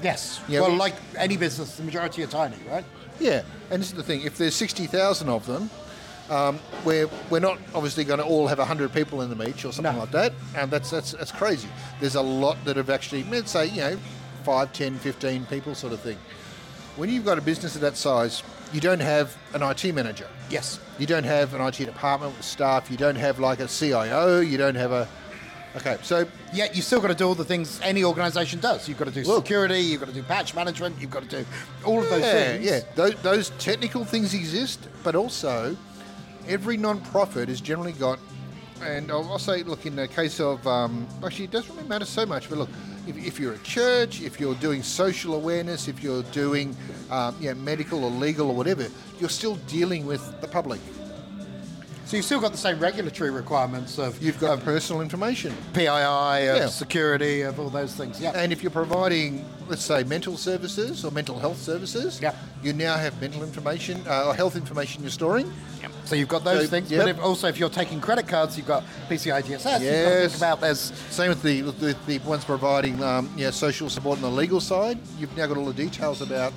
Yes. 0.01 0.41
Yeah, 0.47 0.61
well, 0.61 0.71
we, 0.71 0.77
like 0.77 0.95
any 1.17 1.37
business, 1.37 1.77
the 1.77 1.83
majority 1.83 2.23
are 2.23 2.27
tiny, 2.27 2.57
right? 2.69 2.85
Yeah, 3.19 3.43
and 3.69 3.81
this 3.81 3.89
is 3.89 3.95
the 3.95 4.03
thing: 4.03 4.21
if 4.21 4.37
there's 4.37 4.55
sixty 4.55 4.87
thousand 4.87 5.29
of 5.29 5.45
them, 5.45 5.69
um, 6.29 6.59
we're 6.85 7.09
we're 7.29 7.39
not 7.39 7.59
obviously 7.75 8.03
going 8.03 8.19
to 8.19 8.25
all 8.25 8.47
have 8.47 8.59
hundred 8.59 8.93
people 8.93 9.21
in 9.21 9.29
them 9.29 9.43
each 9.43 9.65
or 9.65 9.71
something 9.71 9.93
no. 9.93 9.99
like 9.99 10.11
that, 10.11 10.33
and 10.55 10.71
that's 10.71 10.89
that's 10.89 11.11
that's 11.11 11.31
crazy. 11.31 11.67
There's 11.99 12.15
a 12.15 12.21
lot 12.21 12.57
that 12.65 12.77
have 12.77 12.89
actually, 12.89 13.23
let's 13.25 13.51
say, 13.51 13.67
you 13.67 13.81
know, 13.81 13.97
5, 14.43 14.73
10, 14.73 14.97
15 14.97 15.45
people 15.45 15.75
sort 15.75 15.93
of 15.93 15.99
thing. 15.99 16.17
When 16.95 17.09
you've 17.09 17.25
got 17.25 17.37
a 17.37 17.41
business 17.41 17.75
of 17.75 17.81
that 17.81 17.95
size, 17.95 18.43
you 18.73 18.81
don't 18.81 18.99
have 18.99 19.37
an 19.53 19.61
IT 19.61 19.93
manager. 19.93 20.27
Yes. 20.49 20.79
You 20.97 21.05
don't 21.05 21.23
have 21.23 21.53
an 21.53 21.61
IT 21.61 21.77
department 21.77 22.35
with 22.35 22.45
staff. 22.45 22.91
You 22.91 22.97
don't 22.97 23.15
have 23.15 23.39
like 23.39 23.59
a 23.59 23.67
CIO. 23.67 24.39
You 24.39 24.57
don't 24.57 24.75
have 24.75 24.91
a 24.91 25.07
Okay, 25.75 25.97
so 26.01 26.27
yeah, 26.53 26.67
you've 26.73 26.83
still 26.83 26.99
got 26.99 27.07
to 27.07 27.15
do 27.15 27.25
all 27.25 27.35
the 27.35 27.45
things 27.45 27.79
any 27.81 28.03
organisation 28.03 28.59
does. 28.59 28.89
You've 28.89 28.97
got 28.97 29.05
to 29.05 29.11
do 29.11 29.23
Look, 29.23 29.45
security, 29.45 29.79
you've 29.79 30.01
got 30.01 30.09
to 30.09 30.13
do 30.13 30.23
patch 30.23 30.53
management, 30.53 30.99
you've 30.99 31.11
got 31.11 31.23
to 31.29 31.43
do 31.43 31.45
all 31.85 31.99
of 31.99 32.09
those 32.09 32.21
yeah, 32.21 32.33
things. 32.33 32.65
Yeah, 32.65 32.79
those, 32.95 33.15
those 33.21 33.49
technical 33.51 34.03
things 34.03 34.33
exist, 34.33 34.87
but 35.03 35.15
also 35.15 35.77
every 36.47 36.75
non-profit 36.75 37.47
has 37.47 37.61
generally 37.61 37.93
got, 37.93 38.19
and 38.81 39.09
I'll, 39.11 39.31
I'll 39.31 39.39
say, 39.39 39.63
look, 39.63 39.85
in 39.85 39.95
the 39.95 40.09
case 40.09 40.41
of, 40.41 40.65
um, 40.67 41.07
actually, 41.23 41.45
it 41.45 41.51
doesn't 41.51 41.73
really 41.73 41.87
matter 41.87 42.05
so 42.05 42.25
much, 42.25 42.49
but 42.49 42.57
look, 42.57 42.69
if, 43.07 43.17
if, 43.17 43.39
you're 43.39 43.53
a 43.53 43.59
church, 43.59 44.21
if 44.21 44.39
you're 44.39 44.55
doing 44.55 44.83
social 44.83 45.35
awareness, 45.35 45.87
if 45.87 46.03
you're 46.03 46.23
doing 46.23 46.75
um, 47.09 47.35
yeah, 47.39 47.53
medical 47.53 48.03
or 48.03 48.11
legal 48.11 48.49
or 48.49 48.55
whatever, 48.55 48.87
you're 49.19 49.29
still 49.29 49.55
dealing 49.67 50.05
with 50.05 50.41
the 50.41 50.47
public. 50.47 50.81
So 52.11 52.17
you've 52.17 52.25
still 52.25 52.41
got 52.41 52.51
the 52.51 52.57
same 52.57 52.77
regulatory 52.77 53.31
requirements 53.31 53.97
of 53.97 54.21
you've 54.21 54.37
got 54.37 54.59
personal 54.65 55.01
information, 55.01 55.55
PII, 55.73 55.87
of 55.87 56.43
yeah. 56.43 56.67
security, 56.67 57.43
of 57.43 57.57
all 57.57 57.69
those 57.69 57.95
things. 57.95 58.19
Yeah. 58.19 58.33
And 58.35 58.51
if 58.51 58.61
you're 58.61 58.69
providing, 58.69 59.45
let's 59.69 59.85
say, 59.85 60.03
mental 60.03 60.35
services 60.35 61.05
or 61.05 61.11
mental 61.11 61.39
health 61.39 61.55
services, 61.55 62.19
yeah. 62.21 62.35
you 62.61 62.73
now 62.73 62.97
have 62.97 63.17
mental 63.21 63.43
information 63.43 64.03
uh, 64.09 64.25
or 64.27 64.35
health 64.35 64.57
information 64.57 65.03
you're 65.03 65.09
storing. 65.09 65.53
Yep. 65.81 65.91
So 66.03 66.15
you've 66.15 66.27
got 66.27 66.43
those 66.43 66.65
so, 66.65 66.69
things. 66.69 66.91
Yep. 66.91 66.99
But 66.99 67.09
if, 67.11 67.19
also, 67.23 67.47
if 67.47 67.57
you're 67.57 67.69
taking 67.69 68.01
credit 68.01 68.27
cards, 68.27 68.57
you've 68.57 68.67
got 68.67 68.83
PCI 69.07 69.43
DSS. 69.43 69.79
Yes. 69.79 70.35
about 70.35 70.59
there's 70.59 70.91
same 71.11 71.29
with 71.29 71.41
the 71.41 71.63
with 71.63 71.79
the, 71.79 71.95
the 72.07 72.17
ones 72.27 72.43
providing 72.43 73.01
um, 73.01 73.33
yeah, 73.37 73.51
social 73.51 73.89
support 73.89 74.17
on 74.17 74.21
the 74.21 74.29
legal 74.29 74.59
side. 74.59 74.99
You've 75.17 75.37
now 75.37 75.47
got 75.47 75.55
all 75.55 75.63
the 75.65 75.73
details 75.73 76.21
about 76.21 76.51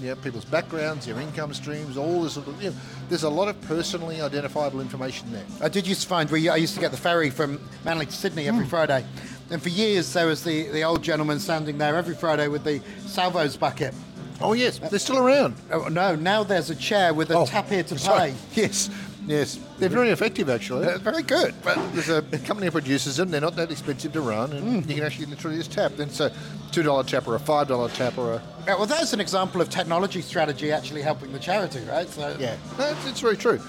yeah, 0.00 0.14
people's 0.14 0.44
backgrounds, 0.44 1.06
their 1.06 1.18
income 1.20 1.54
streams, 1.54 1.96
all 1.96 2.22
this. 2.22 2.34
Sort 2.34 2.48
of, 2.48 2.62
you 2.62 2.70
know, 2.70 2.76
there's 3.08 3.22
a 3.22 3.30
lot 3.30 3.48
of 3.48 3.60
personally 3.62 4.20
identifiable 4.20 4.80
information 4.80 5.32
there. 5.32 5.44
I 5.60 5.68
did 5.68 5.86
used 5.86 6.02
to 6.02 6.08
find 6.08 6.30
where 6.30 6.52
I 6.52 6.56
used 6.56 6.74
to 6.74 6.80
get 6.80 6.90
the 6.90 6.96
ferry 6.96 7.30
from 7.30 7.60
Manly 7.84 8.06
to 8.06 8.12
Sydney 8.12 8.48
every 8.48 8.64
mm. 8.64 8.68
Friday, 8.68 9.04
and 9.50 9.62
for 9.62 9.68
years 9.68 10.12
there 10.12 10.26
was 10.26 10.44
the, 10.44 10.68
the 10.68 10.82
old 10.82 11.02
gentleman 11.02 11.38
standing 11.38 11.78
there 11.78 11.96
every 11.96 12.14
Friday 12.14 12.48
with 12.48 12.64
the 12.64 12.80
salvos 13.06 13.56
bucket. 13.56 13.94
Oh 14.40 14.52
yes, 14.52 14.78
they're 14.78 14.98
still 14.98 15.18
around. 15.18 15.54
Oh 15.70 15.88
no, 15.88 16.14
now 16.14 16.42
there's 16.42 16.68
a 16.70 16.74
chair 16.74 17.14
with 17.14 17.30
a 17.30 17.38
oh, 17.38 17.46
tap 17.46 17.68
here 17.68 17.82
to 17.84 17.98
sorry. 17.98 18.32
pay. 18.32 18.62
Yes, 18.62 18.90
Yes, 19.26 19.58
they're 19.78 19.88
very 19.88 20.10
effective 20.10 20.48
actually. 20.48 20.86
They're 20.86 20.98
very 20.98 21.22
good. 21.22 21.54
But 21.62 21.76
there's 21.92 22.08
a 22.08 22.22
company 22.22 22.66
that 22.66 22.72
produces 22.72 23.16
them. 23.16 23.30
They're 23.30 23.40
not 23.40 23.56
that 23.56 23.72
expensive 23.72 24.12
to 24.12 24.20
run, 24.20 24.52
and 24.52 24.84
mm. 24.84 24.88
you 24.88 24.94
can 24.94 25.04
actually 25.04 25.26
literally 25.26 25.56
just 25.56 25.72
tap. 25.72 25.92
Then 25.96 26.08
it's 26.08 26.20
a 26.20 26.32
two 26.70 26.82
dollar 26.84 27.02
tap 27.02 27.26
or 27.26 27.34
a 27.34 27.40
five 27.40 27.66
dollar 27.66 27.88
tap 27.90 28.16
or 28.18 28.34
a. 28.34 28.42
Yeah, 28.66 28.76
well, 28.76 28.86
that's 28.86 29.12
an 29.12 29.20
example 29.20 29.60
of 29.60 29.68
technology 29.68 30.22
strategy 30.22 30.70
actually 30.70 31.02
helping 31.02 31.32
the 31.32 31.38
charity, 31.40 31.80
right? 31.88 32.08
So 32.08 32.36
yeah, 32.38 32.56
no, 32.78 32.86
it's, 32.86 33.06
it's, 33.06 33.20
very 33.20 33.36
true. 33.36 33.60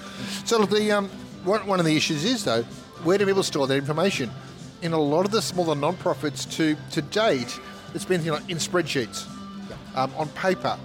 So 0.44 0.64
the 0.64 0.92
um, 0.92 1.08
one, 1.44 1.66
one 1.66 1.80
of 1.80 1.86
the 1.86 1.96
issues 1.96 2.24
is 2.24 2.44
though, 2.44 2.62
where 3.02 3.18
do 3.18 3.26
people 3.26 3.42
store 3.42 3.66
their 3.66 3.78
information? 3.78 4.30
In 4.82 4.92
a 4.92 4.98
lot 4.98 5.24
of 5.24 5.32
the 5.32 5.42
smaller 5.42 5.74
non-profits, 5.74 6.44
to 6.56 6.76
to 6.92 7.02
date, 7.02 7.58
it's 7.94 8.04
been 8.04 8.24
you 8.24 8.30
know, 8.30 8.40
in 8.48 8.58
spreadsheets, 8.58 9.26
um, 9.96 10.12
on 10.16 10.28
paper 10.30 10.78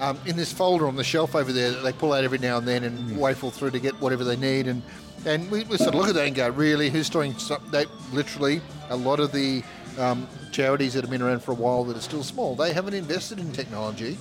um, 0.00 0.18
in 0.26 0.36
this 0.36 0.52
folder 0.52 0.86
on 0.86 0.96
the 0.96 1.04
shelf 1.04 1.34
over 1.34 1.52
there 1.52 1.70
that 1.70 1.82
they 1.82 1.92
pull 1.92 2.12
out 2.12 2.24
every 2.24 2.38
now 2.38 2.58
and 2.58 2.66
then 2.66 2.84
and 2.84 2.98
mm. 2.98 3.16
waffle 3.16 3.50
through 3.50 3.70
to 3.70 3.80
get 3.80 3.94
whatever 4.00 4.24
they 4.24 4.36
need. 4.36 4.66
And 4.66 4.82
and 5.26 5.50
we, 5.50 5.64
we 5.64 5.76
sort 5.76 5.90
of 5.90 5.96
look 5.96 6.08
at 6.08 6.14
that 6.14 6.26
and 6.26 6.34
go, 6.34 6.48
really, 6.48 6.88
who's 6.88 7.10
doing 7.10 7.36
stuff? 7.36 7.62
That 7.70 7.86
literally 8.12 8.62
a 8.88 8.96
lot 8.96 9.20
of 9.20 9.32
the 9.32 9.62
um, 9.98 10.26
charities 10.50 10.94
that 10.94 11.02
have 11.02 11.10
been 11.10 11.20
around 11.20 11.42
for 11.42 11.52
a 11.52 11.54
while 11.54 11.84
that 11.84 11.96
are 11.96 12.00
still 12.00 12.22
small, 12.22 12.54
they 12.54 12.72
haven't 12.72 12.94
invested 12.94 13.38
in 13.38 13.52
technology. 13.52 14.16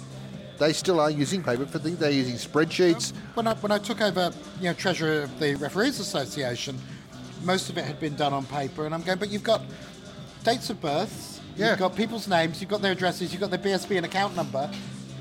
They 0.57 0.74
still 0.74 1.00
are 1.00 1.09
using 1.09 1.41
paper 1.41 1.65
for 1.65 1.79
things. 1.79 2.00
They're 2.00 2.12
using 2.12 2.36
spreadsheets. 2.36 3.13
When 3.33 3.48
I, 3.48 3.53
when 3.55 3.71
I 3.71 3.77
took 3.77 4.01
over, 4.01 4.33
you 4.57 4.65
know, 4.65 4.74
treasurer 4.74 5.21
of 5.21 5.39
the 5.39 5.55
Referees 5.55 6.01
Association, 6.01 6.77
most 7.45 7.69
of 7.69 7.77
it 7.77 7.86
had 7.86 7.98
been 8.01 8.15
done 8.15 8.33
on 8.33 8.45
paper, 8.48 8.86
and 8.86 8.93
I'm 8.93 9.01
going, 9.01 9.19
but 9.19 9.29
you've 9.29 9.43
got 9.43 9.62
dates 10.43 10.69
of 10.69 10.81
births, 10.81 11.39
yeah. 11.55 11.69
you've 11.69 11.79
got 11.79 11.95
people's 11.95 12.27
names, 12.27 12.59
you've 12.59 12.69
got 12.69 12.81
their 12.81 12.91
addresses, 12.91 13.31
you've 13.31 13.39
got 13.39 13.51
their 13.51 13.59
BSB 13.59 13.95
and 13.95 14.05
account 14.05 14.36
number 14.36 14.69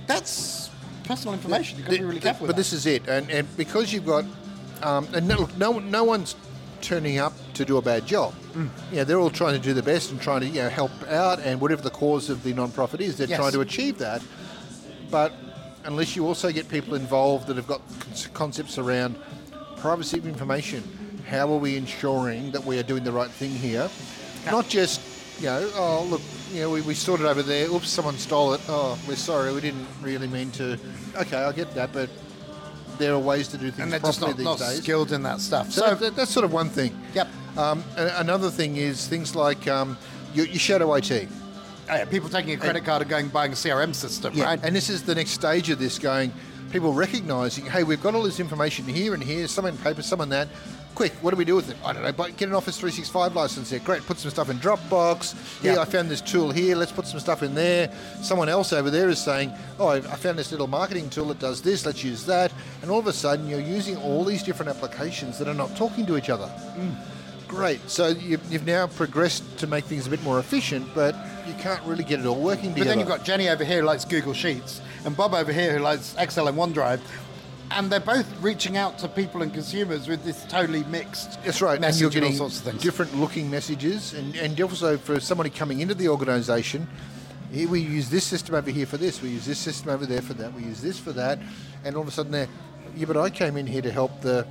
that's 0.08 0.70
personal 1.04 1.34
information. 1.34 1.78
You've 1.78 1.86
got 1.86 1.92
to 1.94 1.98
be 2.00 2.04
really 2.04 2.20
careful 2.20 2.46
But 2.46 2.56
this 2.56 2.72
is 2.72 2.86
it, 2.86 3.06
and, 3.06 3.30
and 3.30 3.56
because 3.56 3.92
you've 3.92 4.06
got, 4.06 4.24
um, 4.82 5.06
and 5.14 5.28
no, 5.28 5.48
no, 5.56 5.78
no 5.78 6.02
one's 6.04 6.34
turning 6.80 7.18
up 7.18 7.32
to 7.54 7.64
do 7.64 7.76
a 7.76 7.82
bad 7.82 8.06
job. 8.06 8.34
Mm. 8.54 8.70
Yeah, 8.92 9.04
they're 9.04 9.18
all 9.18 9.30
trying 9.30 9.54
to 9.54 9.60
do 9.60 9.74
the 9.74 9.82
best 9.82 10.10
and 10.10 10.20
trying 10.20 10.40
to 10.40 10.46
you 10.46 10.62
know, 10.62 10.68
help 10.68 10.90
out, 11.08 11.40
and 11.40 11.60
whatever 11.60 11.82
the 11.82 11.90
cause 11.90 12.30
of 12.30 12.42
the 12.42 12.52
non-profit 12.52 13.00
is, 13.00 13.16
they're 13.16 13.28
Yes. 13.28 13.38
trying 13.38 13.52
to 13.52 13.60
achieve 13.60 13.98
that. 13.98 14.22
But 15.10 15.32
unless 15.84 16.14
you 16.16 16.26
also 16.26 16.50
get 16.52 16.68
people 16.68 16.94
involved 16.94 17.46
that 17.48 17.56
have 17.56 17.66
got 17.66 17.80
con- 18.00 18.32
concepts 18.32 18.78
around 18.78 19.16
privacy 19.76 20.18
of 20.18 20.26
information, 20.26 20.82
how 21.28 21.52
are 21.52 21.58
we 21.58 21.76
ensuring 21.76 22.52
that 22.52 22.64
we 22.64 22.78
are 22.78 22.82
doing 22.82 23.04
the 23.04 23.12
right 23.12 23.30
thing 23.30 23.50
here? 23.50 23.88
Not 24.50 24.68
just, 24.68 25.00
you 25.40 25.46
know, 25.46 25.70
oh, 25.74 26.06
look, 26.08 26.22
know, 26.54 26.70
we, 26.70 26.80
we 26.82 26.94
stored 26.94 27.20
it 27.20 27.26
over 27.26 27.42
there. 27.42 27.68
Oops, 27.70 27.88
someone 27.88 28.16
stole 28.16 28.54
it. 28.54 28.60
Oh, 28.68 28.98
we're 29.06 29.16
sorry. 29.16 29.52
We 29.52 29.60
didn't 29.60 29.86
really 30.02 30.26
mean 30.28 30.50
to. 30.52 30.78
Okay, 31.16 31.36
I 31.36 31.52
get 31.52 31.74
that, 31.74 31.92
but 31.92 32.08
there 32.98 33.12
are 33.14 33.18
ways 33.18 33.48
to 33.48 33.58
do 33.58 33.70
things 33.70 33.78
and 33.80 33.92
they're 33.92 34.00
just 34.00 34.18
properly 34.20 34.42
not, 34.44 34.58
these 34.58 34.66
not 34.66 34.70
days. 34.72 34.82
skilled 34.82 35.12
in 35.12 35.22
that 35.22 35.40
stuff. 35.40 35.70
So 35.70 35.82
So, 35.82 35.94
that, 35.94 36.16
that's 36.16 36.30
sort 36.32 36.44
of 36.44 36.52
one 36.52 36.68
thing. 36.68 36.98
yep. 37.14 37.28
Um, 37.56 37.84
a- 37.96 38.14
another 38.20 38.50
thing 38.50 38.76
is 38.76 39.06
things 39.06 39.36
like 39.36 39.68
um, 39.68 39.96
your, 40.34 40.46
your 40.46 40.58
shadow 40.58 40.92
IT. 40.94 41.10
Oh, 41.90 41.94
yeah, 41.94 42.04
people 42.06 42.28
taking 42.28 42.52
a 42.52 42.56
credit 42.56 42.84
card 42.84 43.02
and 43.02 43.10
going 43.10 43.28
buying 43.28 43.52
a 43.52 43.54
CRM 43.54 43.94
system, 43.94 44.34
Yeah, 44.34 44.44
right? 44.44 44.60
and 44.62 44.74
this 44.76 44.90
is 44.90 45.02
the 45.04 45.14
next 45.14 45.30
stage 45.30 45.70
of 45.70 45.78
this 45.78 45.98
going, 45.98 46.32
people 46.70 46.92
recognizing, 46.92 47.64
hey, 47.66 47.82
we've 47.82 48.02
got 48.02 48.14
all 48.14 48.22
this 48.24 48.40
information 48.40 48.84
here 48.84 49.14
and 49.14 49.22
here, 49.22 49.46
some 49.48 49.64
in 49.64 49.76
paper, 49.78 50.02
some 50.02 50.20
in 50.20 50.28
that. 50.30 50.48
Quick, 50.98 51.12
what 51.22 51.30
do 51.30 51.36
we 51.36 51.44
do 51.44 51.54
with 51.54 51.70
it? 51.70 51.76
I 51.84 51.92
don't 51.92 52.02
know, 52.02 52.10
but 52.10 52.36
get 52.36 52.48
an 52.48 52.56
Office 52.56 52.76
365 52.76 53.36
license 53.36 53.70
there. 53.70 53.78
Great, 53.78 54.04
put 54.04 54.18
some 54.18 54.32
stuff 54.32 54.50
in 54.50 54.58
Dropbox. 54.58 55.62
Yeah, 55.62 55.74
Yeah. 55.74 55.80
I 55.80 55.84
found 55.84 56.10
this 56.10 56.20
tool 56.20 56.50
here, 56.50 56.74
let's 56.74 56.90
put 56.90 57.06
some 57.06 57.20
stuff 57.20 57.44
in 57.44 57.54
there. 57.54 57.92
Someone 58.20 58.48
else 58.48 58.72
over 58.72 58.90
there 58.90 59.08
is 59.08 59.20
saying, 59.20 59.52
oh, 59.78 59.90
I 59.90 60.00
found 60.00 60.40
this 60.40 60.50
little 60.50 60.66
marketing 60.66 61.08
tool 61.08 61.26
that 61.26 61.38
does 61.38 61.62
this, 61.62 61.86
let's 61.86 62.02
use 62.02 62.26
that. 62.26 62.52
And 62.82 62.90
all 62.90 62.98
of 62.98 63.06
a 63.06 63.12
sudden, 63.12 63.46
you're 63.46 63.60
using 63.60 63.96
all 63.98 64.24
these 64.24 64.42
different 64.42 64.70
applications 64.70 65.38
that 65.38 65.46
are 65.46 65.54
not 65.54 65.76
talking 65.76 66.04
to 66.06 66.16
each 66.16 66.30
other. 66.30 66.50
Mm. 66.76 66.96
Great. 67.46 67.88
So 67.88 68.08
you, 68.08 68.40
you've 68.50 68.66
now 68.66 68.88
progressed 68.88 69.56
to 69.58 69.68
make 69.68 69.84
things 69.84 70.08
a 70.08 70.10
bit 70.10 70.24
more 70.24 70.40
efficient, 70.40 70.84
but 70.96 71.14
you 71.46 71.54
can't 71.60 71.82
really 71.84 72.02
get 72.02 72.18
it 72.18 72.26
all 72.26 72.40
working 72.42 72.70
together. 72.70 72.80
But 72.80 72.88
then 72.88 72.98
you've 72.98 73.08
got 73.08 73.24
Jenny 73.24 73.48
over 73.48 73.64
here 73.64 73.82
who 73.82 73.86
likes 73.86 74.04
Google 74.04 74.32
Sheets, 74.34 74.82
and 75.04 75.16
Bob 75.16 75.32
over 75.32 75.52
here 75.52 75.74
who 75.74 75.78
likes 75.78 76.16
Excel 76.18 76.48
and 76.48 76.58
OneDrive, 76.58 77.00
and 77.70 77.90
they're 77.90 78.00
both 78.00 78.26
reaching 78.42 78.76
out 78.76 78.98
to 78.98 79.08
people 79.08 79.42
and 79.42 79.52
consumers 79.52 80.08
with 80.08 80.24
this 80.24 80.44
totally 80.46 80.84
mixed 80.84 81.42
That's 81.44 81.60
right, 81.62 81.82
and 81.82 82.00
you're 82.00 82.10
and 82.10 82.24
all 82.24 82.32
sorts 82.32 82.58
of 82.58 82.64
things. 82.64 82.82
different 82.82 83.14
looking 83.16 83.50
messages, 83.50 84.14
and, 84.14 84.34
and 84.36 84.60
also 84.60 84.96
for 84.96 85.20
somebody 85.20 85.50
coming 85.50 85.80
into 85.80 85.94
the 85.94 86.08
organisation, 86.08 86.88
here 87.52 87.68
we 87.68 87.80
use 87.80 88.10
this 88.10 88.24
system 88.24 88.54
over 88.54 88.70
here 88.70 88.86
for 88.86 88.96
this, 88.96 89.22
we 89.22 89.30
use 89.30 89.46
this 89.46 89.58
system 89.58 89.90
over 89.90 90.06
there 90.06 90.22
for 90.22 90.34
that, 90.34 90.52
we 90.54 90.62
use 90.62 90.80
this 90.80 90.98
for 90.98 91.12
that, 91.12 91.38
and 91.84 91.96
all 91.96 92.02
of 92.02 92.08
a 92.08 92.10
sudden 92.10 92.32
they're, 92.32 92.48
yeah, 92.96 93.06
but 93.06 93.16
I 93.16 93.30
came 93.30 93.56
in 93.56 93.66
here 93.66 93.82
to 93.82 93.92
help 93.92 94.20
the, 94.20 94.46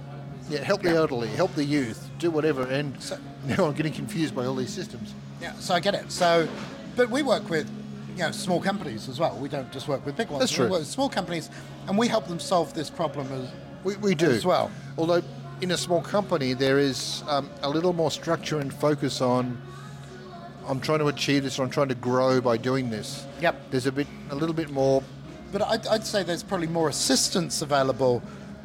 yeah, 0.49 0.63
help 0.63 0.81
the 0.81 0.91
elderly, 0.91 1.27
help 1.29 1.53
the 1.55 1.65
youth, 1.65 2.09
do 2.19 2.31
whatever, 2.31 2.63
and 2.63 2.95
now 3.45 3.65
I'm 3.65 3.73
getting 3.73 3.93
confused 3.93 4.35
by 4.35 4.45
all 4.45 4.55
these 4.55 4.73
systems. 4.73 5.13
Yeah, 5.41 5.53
so 5.53 5.73
I 5.73 5.79
get 5.79 5.93
it. 5.93 6.11
So, 6.11 6.47
but 6.95 7.09
we 7.09 7.21
work 7.21 7.49
with 7.49 7.69
you 8.17 8.23
know 8.23 8.31
small 8.31 8.61
companies 8.61 9.07
as 9.07 9.19
well. 9.19 9.37
We 9.37 9.49
don't 9.49 9.71
just 9.71 9.87
work 9.87 10.05
with 10.05 10.17
big 10.17 10.29
ones. 10.29 10.41
That's 10.41 10.51
true. 10.51 10.65
We 10.65 10.71
work 10.71 10.79
with 10.79 10.87
small 10.87 11.09
companies, 11.09 11.49
and 11.87 11.97
we 11.97 12.07
help 12.07 12.27
them 12.27 12.39
solve 12.39 12.73
this 12.73 12.89
problem 12.89 13.31
as 13.31 13.49
We, 13.83 13.95
we 13.97 14.15
do 14.15 14.31
as 14.31 14.45
well. 14.45 14.71
Although 14.97 15.21
in 15.61 15.71
a 15.71 15.77
small 15.77 16.01
company 16.01 16.53
there 16.53 16.79
is 16.79 17.23
um, 17.27 17.49
a 17.61 17.69
little 17.69 17.93
more 17.93 18.11
structure 18.11 18.59
and 18.59 18.73
focus 18.73 19.21
on. 19.21 19.61
I'm 20.67 20.81
trying 20.81 20.99
to 20.99 21.07
achieve 21.07 21.43
this, 21.43 21.59
or 21.59 21.63
I'm 21.63 21.69
trying 21.69 21.87
to 21.87 21.95
grow 21.95 22.41
by 22.41 22.57
doing 22.57 22.89
this. 22.89 23.25
Yep. 23.39 23.71
There's 23.71 23.85
a 23.85 23.91
bit, 23.91 24.07
a 24.31 24.35
little 24.35 24.53
bit 24.53 24.69
more 24.69 25.01
But 25.51 25.61
I'd, 25.61 25.87
I'd 25.87 26.05
say 26.05 26.23
there's 26.23 26.43
probably 26.43 26.67
more 26.67 26.89
assistance 26.89 27.61
available 27.61 28.21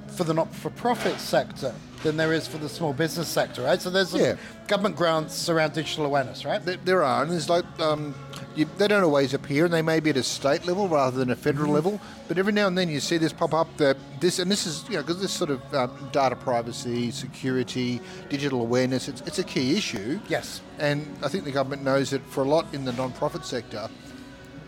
for 0.09 0.25
the 0.25 0.35
not-for-profit 0.35 1.21
sector 1.21 1.73
than 2.03 2.17
there 2.17 2.33
is 2.33 2.47
for 2.47 2.59
the 2.59 2.69
small 2.69 2.93
business 2.93 3.29
sector, 3.29 3.63
right? 3.63 3.81
So 3.81 3.89
there's 3.91 4.13
Yeah. 4.15 4.35
government 4.67 4.97
grants 4.97 5.49
around 5.49 5.73
digital 5.75 6.05
awareness, 6.05 6.45
right? 6.45 6.65
There, 6.65 6.77
there 6.85 7.03
are, 7.03 7.23
and 7.23 7.33
it's 7.33 7.49
like 7.49 7.65
um, 7.81 8.15
you, 8.57 8.67
they 8.77 8.89
don't 8.89 9.05
always 9.05 9.35
appear, 9.35 9.65
and 9.65 9.73
they 9.73 9.83
may 9.83 10.01
be 10.01 10.11
at 10.11 10.17
a 10.17 10.23
state 10.23 10.67
level 10.67 10.89
rather 10.89 11.17
than 11.17 11.31
a 11.31 11.37
federal 11.37 11.67
Mm-hmm. 11.67 11.75
level. 11.75 12.01
But 12.29 12.39
every 12.39 12.53
now 12.53 12.67
and 12.67 12.77
then 12.77 12.89
you 12.89 12.99
see 13.01 13.19
this 13.19 13.33
pop 13.33 13.55
up 13.55 13.77
that 13.77 13.97
this, 14.21 14.39
and 14.39 14.51
this 14.51 14.67
is 14.67 14.85
you 14.89 14.97
know 14.97 15.03
because 15.03 15.21
this 15.21 15.33
sort 15.33 15.51
of 15.51 15.75
um, 15.75 15.91
data 16.13 16.35
privacy, 16.37 17.11
security, 17.11 18.01
digital 18.29 18.61
awareness, 18.63 19.09
it's, 19.09 19.21
it's 19.23 19.39
a 19.39 19.45
key 19.45 19.77
issue. 19.77 20.19
Yes. 20.29 20.61
and 20.79 21.07
I 21.23 21.29
think 21.29 21.45
the 21.45 21.53
government 21.53 21.83
knows 21.85 22.11
that 22.11 22.23
for 22.27 22.43
a 22.43 22.49
lot 22.49 22.67
in 22.73 22.85
the 22.85 22.93
non-profit 22.95 23.45
sector, 23.45 23.89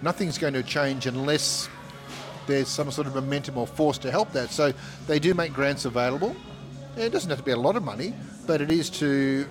nothing's 0.02 0.38
going 0.38 0.54
to 0.54 0.62
change 0.62 1.06
unless 1.06 1.68
there's 2.46 2.68
some 2.68 2.90
sort 2.90 3.06
of 3.06 3.14
momentum 3.14 3.56
or 3.56 3.66
force 3.66 3.96
to 3.98 4.10
help 4.10 4.30
that. 4.32 4.50
So 4.50 4.72
they 5.06 5.18
do 5.18 5.32
make 5.34 5.52
grants 5.54 5.86
available. 5.86 6.36
It 6.96 7.10
doesn't 7.10 7.28
have 7.30 7.38
to 7.38 7.44
be 7.44 7.50
a 7.52 7.56
lot 7.56 7.76
of 7.76 7.82
money, 7.82 8.14
but 8.46 8.60
it 8.60 8.70
is 8.70 8.88
to 8.90 9.46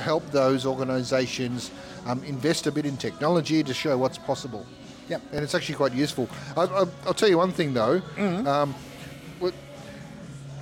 help 0.00 0.24
those 0.30 0.66
organisations 0.66 1.70
um, 2.06 2.22
invest 2.24 2.66
a 2.66 2.72
bit 2.72 2.86
in 2.86 2.96
technology 2.96 3.62
to 3.62 3.74
show 3.74 3.96
what's 3.98 4.18
possible. 4.18 4.66
Yep. 5.08 5.22
And 5.32 5.42
it's 5.44 5.54
actually 5.54 5.76
quite 5.76 5.92
useful. 5.92 6.28
I, 6.56 6.62
I, 6.64 6.84
I'll 7.06 7.14
tell 7.14 7.28
you 7.28 7.38
one 7.38 7.52
thing 7.52 7.74
though. 7.74 8.00
Um, 8.18 8.74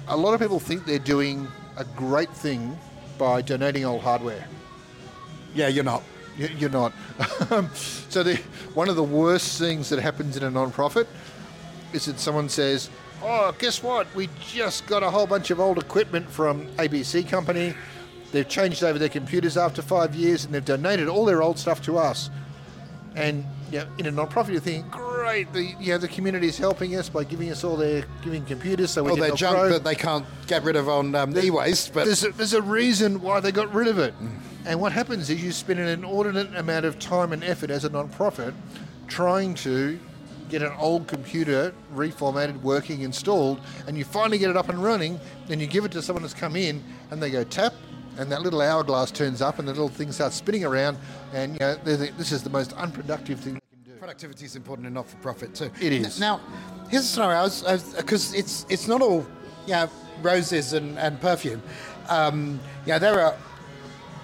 a 0.08 0.16
lot 0.16 0.34
of 0.34 0.40
people 0.40 0.60
think 0.60 0.84
they're 0.84 0.98
doing 0.98 1.48
a 1.78 1.84
great 1.96 2.30
thing 2.30 2.78
by 3.16 3.40
donating 3.42 3.84
old 3.84 4.02
hardware. 4.02 4.46
Yeah, 5.54 5.68
you're 5.68 5.84
not. 5.84 6.02
You- 6.36 6.50
You're 6.58 6.70
not. 6.70 6.92
So 8.10 8.22
the, 8.22 8.36
one 8.74 8.88
of 8.88 8.96
the 8.96 9.02
worst 9.02 9.58
things 9.58 9.88
that 9.88 9.98
happens 10.00 10.36
in 10.36 10.42
a 10.44 10.50
non-profit 10.50 11.06
is 11.92 12.04
that 12.06 12.18
someone 12.20 12.48
says, 12.48 12.90
"Oh, 13.24 13.54
guess 13.58 13.82
what? 13.82 14.06
We 14.14 14.28
just 14.40 14.86
got 14.86 15.02
a 15.02 15.10
whole 15.10 15.26
bunch 15.26 15.50
of 15.50 15.58
old 15.58 15.78
equipment 15.78 16.30
from 16.30 16.66
ABC 16.76 17.28
company. 17.28 17.74
They've 18.32 18.48
changed 18.48 18.82
over 18.82 18.98
their 18.98 19.08
computers 19.08 19.56
after 19.56 19.82
five 19.82 20.14
years, 20.14 20.44
and 20.44 20.52
they've 20.52 20.64
donated 20.64 21.08
all 21.08 21.24
their 21.24 21.42
old 21.42 21.58
stuff 21.58 21.82
to 21.82 21.98
us." 21.98 22.30
And 23.16 23.44
you 23.70 23.78
know, 23.78 23.86
in 23.98 24.06
a 24.06 24.10
non-profit, 24.10 24.52
you're 24.52 24.60
thinking, 24.60 24.88
"Great, 24.90 25.52
the 25.52 25.74
you 25.80 25.92
know 25.92 25.98
the 25.98 26.08
community 26.08 26.48
is 26.48 26.58
helping 26.58 26.96
us 26.96 27.08
by 27.08 27.24
giving 27.24 27.50
us 27.50 27.64
all 27.64 27.76
their 27.76 28.04
giving 28.22 28.44
computers, 28.44 28.90
so 28.90 29.02
we 29.04 29.12
can 29.12 29.20
they're 29.20 29.32
junk 29.32 29.56
grow." 29.56 29.68
that 29.70 29.84
they 29.84 29.94
can't 29.94 30.26
get 30.46 30.62
rid 30.64 30.76
of 30.76 30.88
on 30.88 31.14
um, 31.14 31.36
e-waste, 31.36 31.94
but 31.94 32.04
there's 32.04 32.24
a, 32.24 32.30
there's 32.32 32.52
a 32.54 32.62
reason 32.62 33.20
why 33.22 33.40
they 33.40 33.52
got 33.52 33.72
rid 33.72 33.88
of 33.88 33.98
it. 33.98 34.14
And 34.66 34.80
what 34.80 34.92
happens 34.92 35.28
is 35.28 35.42
you 35.42 35.52
spend 35.52 35.78
an 35.78 35.88
inordinate 35.88 36.54
amount 36.56 36.86
of 36.86 36.98
time 36.98 37.32
and 37.32 37.44
effort 37.44 37.70
as 37.70 37.84
a 37.84 37.90
non-profit 37.90 38.54
trying 39.08 39.54
to 39.54 39.98
get 40.58 40.62
an 40.62 40.76
old 40.78 41.08
computer 41.08 41.74
reformatted, 41.92 42.60
working, 42.62 43.00
installed, 43.02 43.60
and 43.88 43.98
you 43.98 44.04
finally 44.04 44.38
get 44.38 44.50
it 44.50 44.56
up 44.56 44.68
and 44.68 44.80
running. 44.80 45.18
Then 45.48 45.58
you 45.58 45.66
give 45.66 45.84
it 45.84 45.90
to 45.92 46.02
someone 46.02 46.22
that's 46.22 46.34
come 46.34 46.54
in, 46.54 46.80
and 47.10 47.20
they 47.20 47.30
go 47.30 47.42
tap, 47.42 47.74
and 48.18 48.30
that 48.30 48.42
little 48.42 48.60
hourglass 48.60 49.10
turns 49.10 49.42
up, 49.42 49.58
and 49.58 49.66
the 49.66 49.72
little 49.72 49.88
thing 49.88 50.12
starts 50.12 50.36
spinning 50.36 50.64
around, 50.64 50.96
and 51.32 51.54
you 51.54 51.58
know 51.58 51.74
they 51.82 51.96
think 51.96 52.16
this 52.16 52.30
is 52.30 52.44
the 52.44 52.50
most 52.50 52.72
unproductive 52.74 53.40
thing 53.40 53.54
they 53.54 53.60
can 53.72 53.94
do. 53.94 53.98
productivity 53.98 54.44
is 54.44 54.54
important 54.54 54.86
in 54.86 54.94
not-for-profit 54.94 55.56
too. 55.56 55.70
It 55.80 55.92
is. 55.92 56.20
Now, 56.20 56.40
here's 56.88 57.04
a 57.04 57.08
scenario. 57.08 57.48
Because 57.96 58.32
it's 58.32 58.64
it's 58.68 58.86
not 58.86 59.02
all, 59.02 59.26
yeah, 59.66 59.88
roses 60.22 60.72
and, 60.72 60.96
and 60.98 61.20
perfume. 61.20 61.60
Um, 62.08 62.60
yeah, 62.86 62.98
there 62.98 63.18
are 63.18 63.34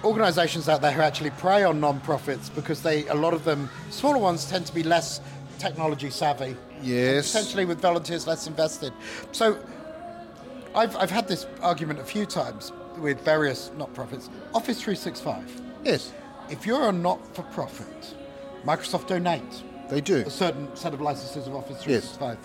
organisations 0.03 0.69
out 0.69 0.81
there 0.81 0.91
who 0.91 1.01
actually 1.01 1.31
prey 1.31 1.63
on 1.63 1.79
non-profits 1.79 2.49
because 2.49 2.81
they 2.81 3.07
a 3.07 3.13
lot 3.13 3.33
of 3.33 3.43
them 3.43 3.69
smaller 3.89 4.17
ones 4.17 4.45
tend 4.45 4.65
to 4.65 4.73
be 4.73 4.83
less 4.83 5.19
technology 5.65 6.09
savvy. 6.09 6.55
Yes. 6.81 7.31
Potentially 7.31 7.65
with 7.65 7.79
volunteers 7.79 8.25
less 8.25 8.47
invested. 8.47 8.91
So 9.31 9.57
I've, 10.73 10.95
I've 10.97 11.11
had 11.11 11.27
this 11.27 11.45
argument 11.61 11.99
a 11.99 12.03
few 12.03 12.25
times 12.25 12.71
with 12.97 13.21
various 13.21 13.71
not-profits. 13.77 14.29
Office 14.53 14.81
365. 14.81 15.61
Yes, 15.83 16.11
If 16.49 16.65
you're 16.65 16.89
a 16.89 16.91
not-for-profit, 16.91 18.15
Microsoft 18.65 19.07
donate 19.07 19.63
they 19.89 20.01
do. 20.01 20.17
a 20.17 20.29
certain 20.29 20.73
set 20.75 20.93
of 20.93 21.01
licenses 21.01 21.47
of 21.47 21.55
Office 21.55 21.77
Yes. 21.87 22.15
365 22.17 22.37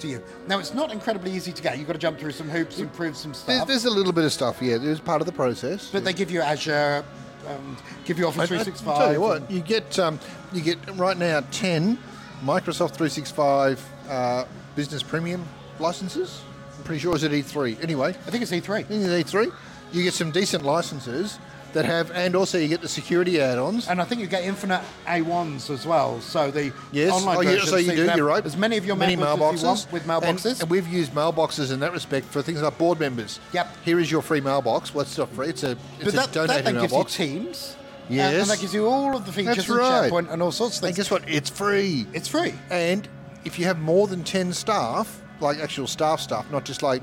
to 0.00 0.08
you. 0.08 0.22
Now, 0.48 0.58
it's 0.58 0.74
not 0.74 0.90
incredibly 0.92 1.30
easy 1.32 1.52
to 1.52 1.62
get. 1.62 1.78
You've 1.78 1.86
got 1.86 1.92
to 1.94 1.98
jump 1.98 2.18
through 2.18 2.32
some 2.32 2.48
hoops 2.48 2.78
and 2.80 2.92
prove 2.92 3.16
some 3.16 3.30
There's, 3.32 3.42
stuff. 3.42 3.68
there's 3.68 3.84
a 3.84 3.90
little 3.90 4.12
bit 4.12 4.24
of 4.24 4.32
stuff, 4.32 4.60
yeah. 4.60 4.78
There's 4.78 5.00
part 5.00 5.20
of 5.22 5.26
the 5.26 5.32
process. 5.32 5.90
but 5.92 6.04
they 6.04 6.12
give 6.12 6.30
you 6.30 6.40
Azure, 6.40 7.04
and 7.46 7.76
give 8.04 8.18
you 8.18 8.26
Office 8.26 8.40
I- 8.40 8.44
I 8.44 8.46
365. 8.46 8.98
tell 8.98 9.12
you 9.12 9.20
what, 9.20 9.50
you 9.50 9.60
get 9.60 9.98
um, 9.98 10.18
you 10.52 10.62
get 10.62 10.78
right 10.96 11.16
now 11.16 11.42
ten 11.50 11.98
Microsoft 12.44 12.92
365 12.96 13.90
uh, 14.08 14.44
Business 14.76 15.02
Premium 15.02 15.44
licenses. 15.78 16.42
I'm 16.76 16.84
pretty 16.84 17.00
sure 17.00 17.14
it's 17.14 17.24
at 17.24 17.30
E3. 17.30 17.82
Anyway, 17.82 18.10
I 18.10 18.30
think 18.30 18.42
it's 18.42 18.52
E 18.52 18.60
E3. 18.60 18.80
I 18.80 18.82
think 18.82 19.02
it's 19.04 19.32
E3. 19.32 19.50
You 19.92 20.02
get 20.02 20.12
some 20.12 20.30
decent 20.30 20.62
licenses 20.62 21.38
that 21.72 21.86
have, 21.86 22.10
and 22.10 22.36
also 22.36 22.58
you 22.58 22.68
get 22.68 22.82
the 22.82 22.88
security 22.88 23.40
add-ons. 23.40 23.88
And 23.88 24.00
I 24.00 24.04
think 24.04 24.20
you 24.20 24.26
get 24.26 24.44
infinite 24.44 24.82
A1s 25.06 25.70
as 25.70 25.86
well. 25.86 26.20
So 26.20 26.50
the 26.50 26.72
Yes, 26.92 27.12
online 27.12 27.36
oh, 27.36 27.40
yeah, 27.40 27.50
version, 27.52 27.68
so 27.68 27.76
you 27.76 27.92
do. 27.92 28.10
You're 28.14 28.26
right. 28.26 28.44
As 28.44 28.56
many 28.56 28.76
of 28.76 28.84
your 28.84 28.96
many 28.96 29.14
as 29.14 29.18
you 29.18 29.24
mailboxes 29.24 29.64
want 29.64 29.88
with 29.92 30.04
mailboxes. 30.04 30.60
and, 30.60 30.70
we've 30.70 30.86
used 30.86 31.12
mailboxes 31.12 31.72
in 31.72 31.80
that 31.80 31.92
respect 31.92 32.26
for 32.26 32.42
things 32.42 32.60
like 32.60 32.76
board 32.76 33.00
members. 33.00 33.40
Yep. 33.52 33.74
Here 33.84 33.98
is 33.98 34.10
your 34.10 34.22
free 34.22 34.40
mailbox. 34.40 34.94
Well, 34.94 35.02
it's 35.02 35.16
not 35.16 35.30
free. 35.30 35.48
It's 35.48 35.62
a 35.62 35.72
it's 35.72 36.04
but 36.04 36.08
a 36.08 36.16
that, 36.16 36.32
that 36.32 36.46
donated 36.46 36.64
then 36.66 36.80
gives 36.80 36.92
you. 36.92 37.04
Teams. 37.04 37.76
And- 38.08 38.16
Yes. 38.16 38.42
And, 38.42 38.50
that 38.50 38.60
gives 38.60 38.74
you 38.74 38.86
all 38.86 39.16
of 39.16 39.26
the 39.26 39.32
features 39.32 39.56
That's 39.56 39.68
in 39.68 39.76
right. 39.76 40.10
SharePoint 40.12 40.32
and 40.32 40.42
all 40.42 40.52
sorts 40.52 40.76
of 40.76 40.82
things. 40.82 40.98
and 40.98 41.04
guess 41.04 41.10
what? 41.10 41.28
It's 41.28 41.50
free. 41.50 42.06
It's 42.12 42.28
free. 42.28 42.54
And 42.70 43.08
if 43.44 43.58
you 43.58 43.64
have 43.66 43.78
more 43.78 44.06
than 44.06 44.24
10 44.24 44.52
staff, 44.52 45.20
like 45.40 45.58
actual 45.58 45.86
staff 45.86 46.20
stuff, 46.20 46.46
not 46.50 46.64
just 46.64 46.82
like 46.82 47.02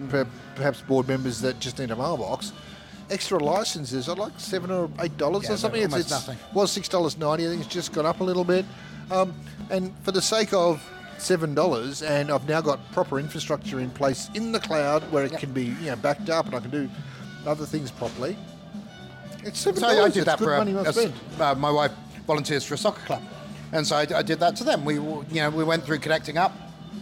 perhaps 0.55 0.81
board 0.81 1.07
members 1.07 1.41
that 1.41 1.59
just 1.59 1.77
need 1.79 1.91
a 1.91 1.95
mailbox. 1.95 2.51
Extra 3.09 3.37
licenses 3.43 4.07
are 4.07 4.15
like 4.15 4.31
seven 4.37 4.71
or 4.71 4.89
eight 5.01 5.17
dollars 5.17 5.43
Yeah, 5.43 5.53
or 5.53 5.57
something. 5.57 5.81
it's, 5.83 5.93
it's 5.95 6.09
nothing. 6.11 6.37
was 6.53 6.71
six 6.71 6.87
dollars 6.87 7.17
ninety. 7.17 7.45
I 7.45 7.49
think 7.49 7.61
it's 7.65 7.73
just 7.73 7.91
gone 7.91 8.05
up 8.05 8.21
a 8.21 8.23
little 8.23 8.45
bit. 8.45 8.63
Um, 9.11 9.33
and 9.69 9.93
for 10.03 10.13
the 10.13 10.21
sake 10.21 10.53
of 10.53 10.81
seven 11.17 11.53
dollars, 11.53 12.01
and 12.03 12.31
I've 12.31 12.47
now 12.47 12.61
got 12.61 12.79
proper 12.93 13.19
infrastructure 13.19 13.81
in 13.81 13.89
place 13.89 14.29
in 14.33 14.53
the 14.53 14.61
cloud 14.61 15.03
where 15.11 15.25
it 15.25 15.31
Yep. 15.33 15.39
can 15.41 15.51
be 15.51 15.65
you 15.65 15.87
know 15.87 15.97
backed 15.97 16.29
up 16.29 16.45
and 16.45 16.55
I 16.55 16.61
can 16.61 16.69
do 16.71 16.89
other 17.45 17.65
things 17.65 17.91
properly. 17.91 18.37
It's 19.43 19.59
seven 19.59 19.79
So. 19.81 19.87
I 19.87 20.07
did 20.09 20.17
it's 20.17 20.25
that 20.25 20.39
for 20.39 20.53
a, 20.53 20.61
a 20.61 20.87
s- 20.87 21.11
uh, 21.39 21.55
my 21.55 21.71
wife 21.71 21.91
volunteers 22.27 22.63
for 22.63 22.75
a 22.75 22.77
soccer 22.77 23.01
club, 23.05 23.23
and 23.71 23.85
so 23.85 23.95
I, 23.95 24.07
I 24.15 24.21
did 24.21 24.39
that 24.39 24.55
to 24.57 24.63
them. 24.63 24.85
We 24.85 24.95
you 24.95 25.25
know 25.35 25.49
we 25.49 25.63
went 25.63 25.83
through 25.83 25.99
connecting 25.99 26.37
up 26.37 26.53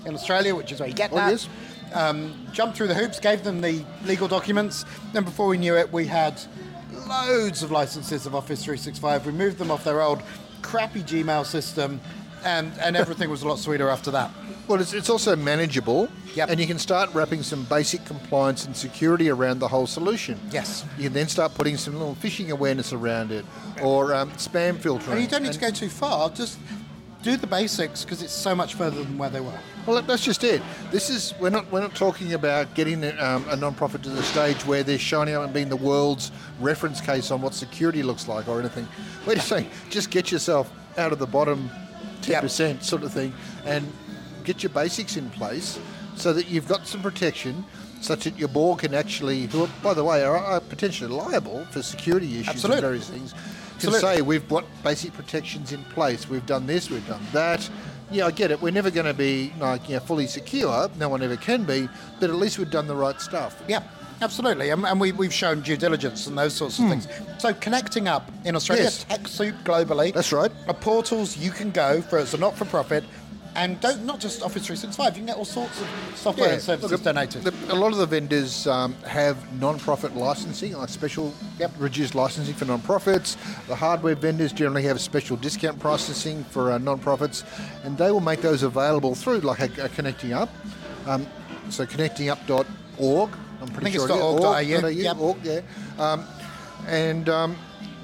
in 0.06 0.14
Australia, 0.14 0.56
which 0.56 0.72
is 0.72 0.80
where 0.80 0.90
you 0.90 0.96
get 0.96 1.12
Oh, 1.12 1.16
that. 1.18 1.32
yes. 1.32 1.50
Um, 1.94 2.48
jumped 2.54 2.78
through 2.78 2.88
the 2.88 2.94
hoops, 2.94 3.20
gave 3.20 3.44
them 3.44 3.62
the 3.62 3.84
legal 4.06 4.28
documents, 4.28 4.86
and 5.16 5.26
before 5.26 5.48
we 5.48 5.58
knew 5.58 5.76
it, 5.76 5.92
we 5.92 6.06
had 6.06 6.40
loads 7.08 7.64
of 7.64 7.72
licenses 7.72 8.26
of 8.28 8.36
Office 8.36 8.64
365. 8.64 9.26
We 9.26 9.32
moved 9.32 9.58
them 9.58 9.72
off 9.72 9.84
their 9.84 10.00
old 10.02 10.22
crappy 10.62 11.02
Gmail 11.02 11.46
system, 11.46 12.00
and 12.44 12.72
and 12.80 12.96
everything 12.96 13.30
was 13.30 13.44
a 13.44 13.48
lot 13.48 13.60
sweeter 13.60 13.90
after 13.90 14.12
that. 14.12 14.32
Well, 14.68 14.80
it's, 14.80 14.94
it's 14.94 15.10
also 15.10 15.36
manageable, 15.36 16.10
Yep. 16.36 16.50
and 16.52 16.60
you 16.60 16.68
can 16.68 16.78
start 16.78 17.12
wrapping 17.16 17.42
some 17.42 17.64
basic 17.66 18.06
compliance 18.06 18.66
and 18.68 18.76
security 18.78 19.30
around 19.30 19.58
the 19.60 19.68
whole 19.68 19.88
solution. 19.88 20.40
Yes. 20.52 20.86
You 20.96 21.06
can 21.06 21.14
then 21.14 21.28
start 21.28 21.56
putting 21.56 21.76
some 21.76 21.94
little 21.94 22.14
phishing 22.16 22.50
awareness 22.52 22.94
around 22.94 23.32
it, 23.32 23.46
or 23.82 24.14
um, 24.14 24.30
spam 24.34 24.78
filtering. 24.78 25.14
And 25.14 25.22
you 25.22 25.28
don't 25.28 25.42
need 25.42 25.54
to 25.54 25.60
go 25.60 25.72
too 25.72 25.90
far. 25.90 26.30
Just 26.30 26.60
do 27.24 27.36
the 27.36 27.48
basics 27.48 28.04
because 28.06 28.22
it's 28.22 28.32
so 28.32 28.54
much 28.56 28.76
further 28.76 29.04
than 29.04 29.18
where 29.18 29.30
they 29.32 29.42
were. 29.42 29.58
Well, 29.88 30.02
that's 30.04 30.24
just 30.24 30.44
it. 30.44 30.62
This 30.92 31.10
is 31.10 31.34
we're 31.40 31.50
not 31.50 31.70
we're 31.72 31.82
not 31.82 31.96
talking 31.96 32.34
about 32.34 32.76
getting 32.76 33.04
um, 33.20 33.44
a 33.50 33.56
non-profit 33.56 34.04
to 34.04 34.10
the 34.10 34.22
stage 34.24 34.64
where 34.68 34.84
they're 34.84 35.00
shining 35.00 35.34
up 35.34 35.44
and 35.46 35.54
being 35.54 35.70
the 35.70 35.76
world's 35.76 36.32
reference 36.60 37.02
case 37.02 37.32
on 37.32 37.42
what 37.42 37.56
security 37.56 38.04
looks 38.04 38.28
like 38.28 38.48
or 38.48 38.60
anything. 38.60 38.88
We're 39.26 39.36
just 39.36 39.48
saying, 39.48 39.70
just 39.90 40.12
get 40.12 40.32
yourself 40.32 40.72
out 40.98 41.12
of 41.12 41.18
the 41.18 41.26
bottom 41.28 41.72
ten 42.22 42.42
percent 42.42 42.84
sort 42.84 43.04
of 43.04 43.12
thing, 43.12 43.34
and 43.66 43.92
get 44.44 44.64
your 44.64 44.72
basics 44.72 45.18
in 45.18 45.30
place 45.32 45.80
so 46.16 46.34
that 46.34 46.48
you've 46.50 46.68
got 46.68 46.88
some 46.88 47.02
protection. 47.02 47.66
Such 48.02 48.24
that 48.24 48.40
your 48.40 48.48
board 48.48 48.80
can 48.80 48.94
actually, 48.94 49.48
who 49.48 49.66
are, 49.66 49.70
by 49.84 49.94
the 49.94 50.06
way, 50.06 50.24
are, 50.24 50.38
are 50.38 50.62
potentially 50.62 51.12
liable 51.12 51.66
for 51.66 51.82
security 51.82 52.36
issues 52.36 52.48
Absolutely. 52.48 52.78
and 52.78 52.82
various 52.82 53.10
things, 53.10 53.32
can 53.34 53.90
Absolutely. 53.90 54.00
say 54.00 54.22
we've 54.22 54.48
got 54.48 54.64
basic 54.86 55.12
protections 55.12 55.74
in 55.74 55.84
place. 55.84 56.30
We've 56.30 56.46
done 56.46 56.66
this, 56.66 56.90
we've 56.90 57.06
done 57.10 57.22
that. 57.34 57.70
Yeah, 58.10 58.28
I 58.28 58.32
get 58.32 58.52
it. 58.52 58.62
We're 58.62 58.72
never 58.72 58.90
going 58.90 59.06
to 59.06 59.14
be 59.14 59.52
like 59.60 59.90
you 59.90 59.96
know, 59.96 60.00
fully 60.00 60.28
secure. 60.28 60.90
No 60.98 61.10
one 61.10 61.22
ever 61.22 61.36
can 61.36 61.66
be. 61.66 61.90
But 62.22 62.30
at 62.30 62.38
least 62.38 62.58
we've 62.58 62.72
done 62.72 62.88
the 62.88 62.96
right 62.96 63.20
stuff. 63.20 63.62
Yeah, 63.68 63.84
absolutely. 64.22 64.70
And, 64.70 64.86
and 64.86 65.00
we, 65.00 65.12
we've 65.12 65.34
shown 65.34 65.62
due 65.62 65.78
diligence 65.78 66.28
and 66.28 66.38
those 66.38 66.54
sorts 66.54 66.80
of 66.80 66.88
things. 66.90 67.08
So 67.38 67.54
connecting 67.54 68.08
up 68.08 68.32
in 68.46 68.56
Australia, 68.56 68.84
Yes. 68.86 69.06
TechSoup 69.06 69.64
globally. 69.64 70.14
That's 70.14 70.32
right. 70.32 70.52
Are 70.68 70.74
portals 70.74 71.38
you 71.38 71.52
can 71.52 71.72
go 71.72 72.02
for 72.02 72.18
as 72.20 72.34
a 72.34 72.38
not-for-profit, 72.38 73.04
and 73.56 73.80
don't 73.82 74.06
not 74.06 74.20
just 74.20 74.44
Office 74.44 74.66
365. 74.68 75.14
You 75.16 75.20
can 75.22 75.26
get 75.26 75.36
all 75.38 75.44
sorts 75.44 75.82
of 75.82 75.88
software 76.16 76.54
and 76.54 76.62
services 76.62 76.92
look, 76.92 77.02
donated. 77.04 77.44
the- 77.44 77.74
a 77.74 77.76
lot 77.76 77.92
of 77.92 77.98
the 77.98 78.06
vendors 78.06 78.68
um, 78.68 78.94
have 79.04 79.36
non-profit 79.60 80.16
licensing, 80.16 80.74
like 80.78 80.88
special 80.90 81.34
Yep. 81.58 81.72
reduced 81.80 82.14
licensing 82.14 82.54
for 82.54 82.66
non-profits. 82.66 83.38
The 83.68 83.76
hardware 83.76 84.14
vendors 84.16 84.54
generally 84.54 84.84
have 84.84 85.02
special 85.02 85.36
discount 85.36 85.80
pricing 85.80 86.44
for 86.46 86.72
uh, 86.72 86.78
non-profits, 86.78 87.44
and 87.84 87.98
they 87.98 88.12
will 88.12 88.20
make 88.22 88.42
those 88.42 88.62
available 88.64 89.16
through 89.16 89.40
like 89.40 89.60
a, 89.78 89.86
a 89.86 89.90
connecting 89.90 90.32
up. 90.32 90.50
Um, 91.08 91.26
so 91.70 91.86
connectingup.org. 91.88 93.30
I'm 93.62 93.68
pretty 93.68 93.92
think 93.92 93.96
sure 93.96 94.06
it's 94.06 94.16
it 94.16 94.70
is. 94.70 94.76
.org.au, 94.76 94.88
yep. 94.88 95.18
org, 95.18 95.38
yeah. 95.44 95.62
Um, 95.98 96.26
and 96.88 97.28
um, 97.30 97.58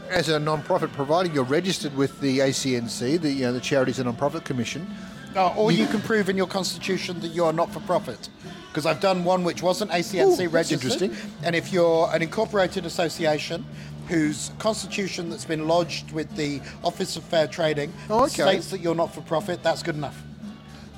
as 0.10 0.30
a 0.30 0.40
non-profit 0.40 0.92
provider, 0.94 1.30
you're 1.32 1.44
registered 1.44 1.96
with 1.96 2.20
the 2.22 2.40
ACNC, 2.40 3.22
the 3.22 3.30
you 3.32 3.44
know, 3.44 3.54
the 3.54 3.60
Charities 3.60 4.00
and 4.00 4.06
Non-Profit 4.06 4.44
Commission. 4.46 4.88
Uh, 5.36 5.54
or 5.56 5.72
you 5.72 5.86
can 5.88 6.00
prove 6.02 6.30
in 6.30 6.38
your 6.38 6.48
constitution 6.48 7.20
that 7.20 7.30
you're 7.30 7.52
not 7.52 7.72
for 7.72 7.82
profit. 7.82 8.30
Because 8.70 8.86
I've 8.86 9.02
done 9.02 9.24
one 9.24 9.44
which 9.44 9.62
wasn't 9.62 9.92
ACNC 9.92 10.24
Ooh, 10.26 10.30
that's 10.38 10.54
registered. 10.54 11.02
interesting. 11.02 11.32
And 11.44 11.56
if 11.56 11.74
you're 11.74 12.10
an 12.14 12.22
incorporated 12.22 12.86
association 12.86 13.66
whose 14.08 14.52
constitution 14.60 15.30
that's 15.30 15.46
been 15.46 15.68
lodged 15.68 16.12
with 16.12 16.34
the 16.36 16.62
Office 16.84 17.18
of 17.18 17.24
Fair 17.24 17.48
Trading 17.48 17.92
Oh, 18.10 18.24
okay. 18.26 18.30
states 18.30 18.70
that 18.70 18.80
you're 18.80 18.96
not 18.96 19.14
for 19.14 19.22
profit, 19.22 19.64
that's 19.64 19.82
good 19.84 19.96
enough. 19.96 20.22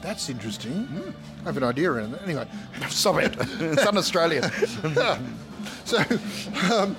That's 0.01 0.29
interesting. 0.29 0.87
I 1.41 1.43
have 1.45 1.57
an 1.57 1.63
idea 1.63 1.91
around 1.91 2.11
that. 2.11 2.21
Anyway, 2.23 2.47
Stop 2.89 3.17
it. 3.21 3.35
it's 3.59 3.85
un-Australian. 3.85 4.43
so 5.85 5.97
um, 6.73 6.95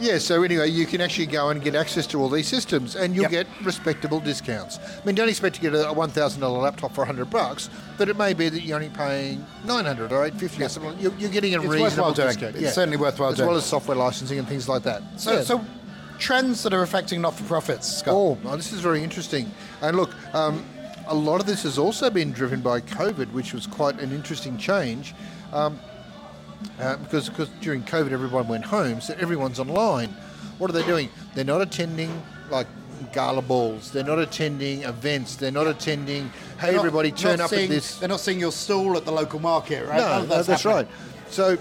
yeah. 0.00 0.18
So 0.18 0.42
anyway, 0.42 0.70
you 0.70 0.86
can 0.86 1.00
actually 1.00 1.26
go 1.26 1.50
and 1.50 1.62
get 1.62 1.74
access 1.74 2.06
to 2.08 2.20
all 2.20 2.28
these 2.28 2.48
systems, 2.48 2.96
and 2.96 3.14
you'll 3.14 3.30
Yep. 3.30 3.30
get 3.30 3.46
respectable 3.64 4.18
discounts. 4.20 4.78
I 4.78 5.04
mean, 5.04 5.14
don't 5.14 5.28
expect 5.28 5.56
to 5.56 5.60
get 5.60 5.74
a 5.74 5.92
one 5.92 6.10
thousand 6.10 6.40
dollar 6.40 6.60
laptop 6.60 6.94
for 6.94 7.04
hundred 7.04 7.30
bucks, 7.30 7.68
but 7.96 8.08
it 8.08 8.16
may 8.16 8.32
be 8.32 8.48
that 8.48 8.62
you're 8.62 8.76
only 8.76 8.88
paying 8.90 9.44
nine 9.64 9.84
hundred 9.84 10.10
or 10.12 10.24
eight 10.24 10.34
fifty 10.34 10.64
or 10.64 10.68
something. 10.68 10.98
You're, 10.98 11.14
you're 11.18 11.30
getting 11.30 11.54
a 11.54 11.60
It's 11.62 11.68
reasonable 11.72 12.12
discount. 12.12 12.56
It's 12.56 12.74
certainly 12.74 12.96
worthwhile 12.96 13.30
as 13.30 13.36
doing. 13.36 13.48
well 13.48 13.56
as 13.58 13.66
software 13.66 13.96
licensing 13.96 14.38
and 14.38 14.48
things 14.48 14.68
like 14.68 14.82
that. 14.84 15.02
So, 15.16 15.32
Yeah. 15.34 15.42
so 15.42 15.64
trends 16.18 16.62
that 16.64 16.72
are 16.74 16.82
affecting 16.82 17.20
not-for-profits, 17.20 17.86
Scott. 17.98 18.12
Oh, 18.14 18.36
oh, 18.44 18.56
this 18.56 18.72
is 18.72 18.80
very 18.80 19.04
interesting. 19.04 19.48
And 19.80 19.96
look, 19.96 20.10
um, 20.34 20.64
a 21.08 21.14
lot 21.14 21.40
of 21.40 21.46
this 21.46 21.62
has 21.64 21.78
also 21.78 22.10
been 22.10 22.32
driven 22.32 22.60
by 22.60 22.80
COVID, 22.80 23.32
which 23.32 23.52
was 23.52 23.66
quite 23.66 23.98
an 24.00 24.12
interesting 24.12 24.56
change. 24.58 25.14
Um, 25.52 25.78
uh, 26.80 26.96
because, 26.96 27.28
because 27.28 27.48
during 27.60 27.82
COVID, 27.82 28.12
everyone 28.12 28.48
went 28.48 28.64
home, 28.64 29.00
so 29.00 29.14
everyone's 29.18 29.58
online. 29.58 30.08
What 30.58 30.70
are 30.70 30.72
they 30.72 30.84
doing? 30.84 31.08
They're 31.34 31.44
not 31.44 31.62
attending 31.62 32.22
like 32.50 32.66
gala 33.12 33.42
balls. 33.42 33.92
They're 33.92 34.04
not 34.04 34.18
attending 34.18 34.82
events. 34.82 35.36
They're 35.36 35.52
not 35.52 35.66
attending. 35.66 36.32
Hey, 36.58 36.72
not- 36.72 36.78
everybody, 36.80 37.12
turn 37.12 37.40
up 37.40 37.50
seeing, 37.50 37.64
at 37.64 37.68
this. 37.70 37.98
They're 37.98 38.08
not 38.08 38.20
seeing 38.20 38.40
your 38.40 38.52
stall 38.52 38.96
at 38.96 39.04
the 39.04 39.12
local 39.12 39.38
market, 39.40 39.86
right? 39.86 39.98
No, 39.98 40.26
that's 40.26 40.48
happening. 40.48 40.74
right. 40.74 40.88
So, 41.30 41.56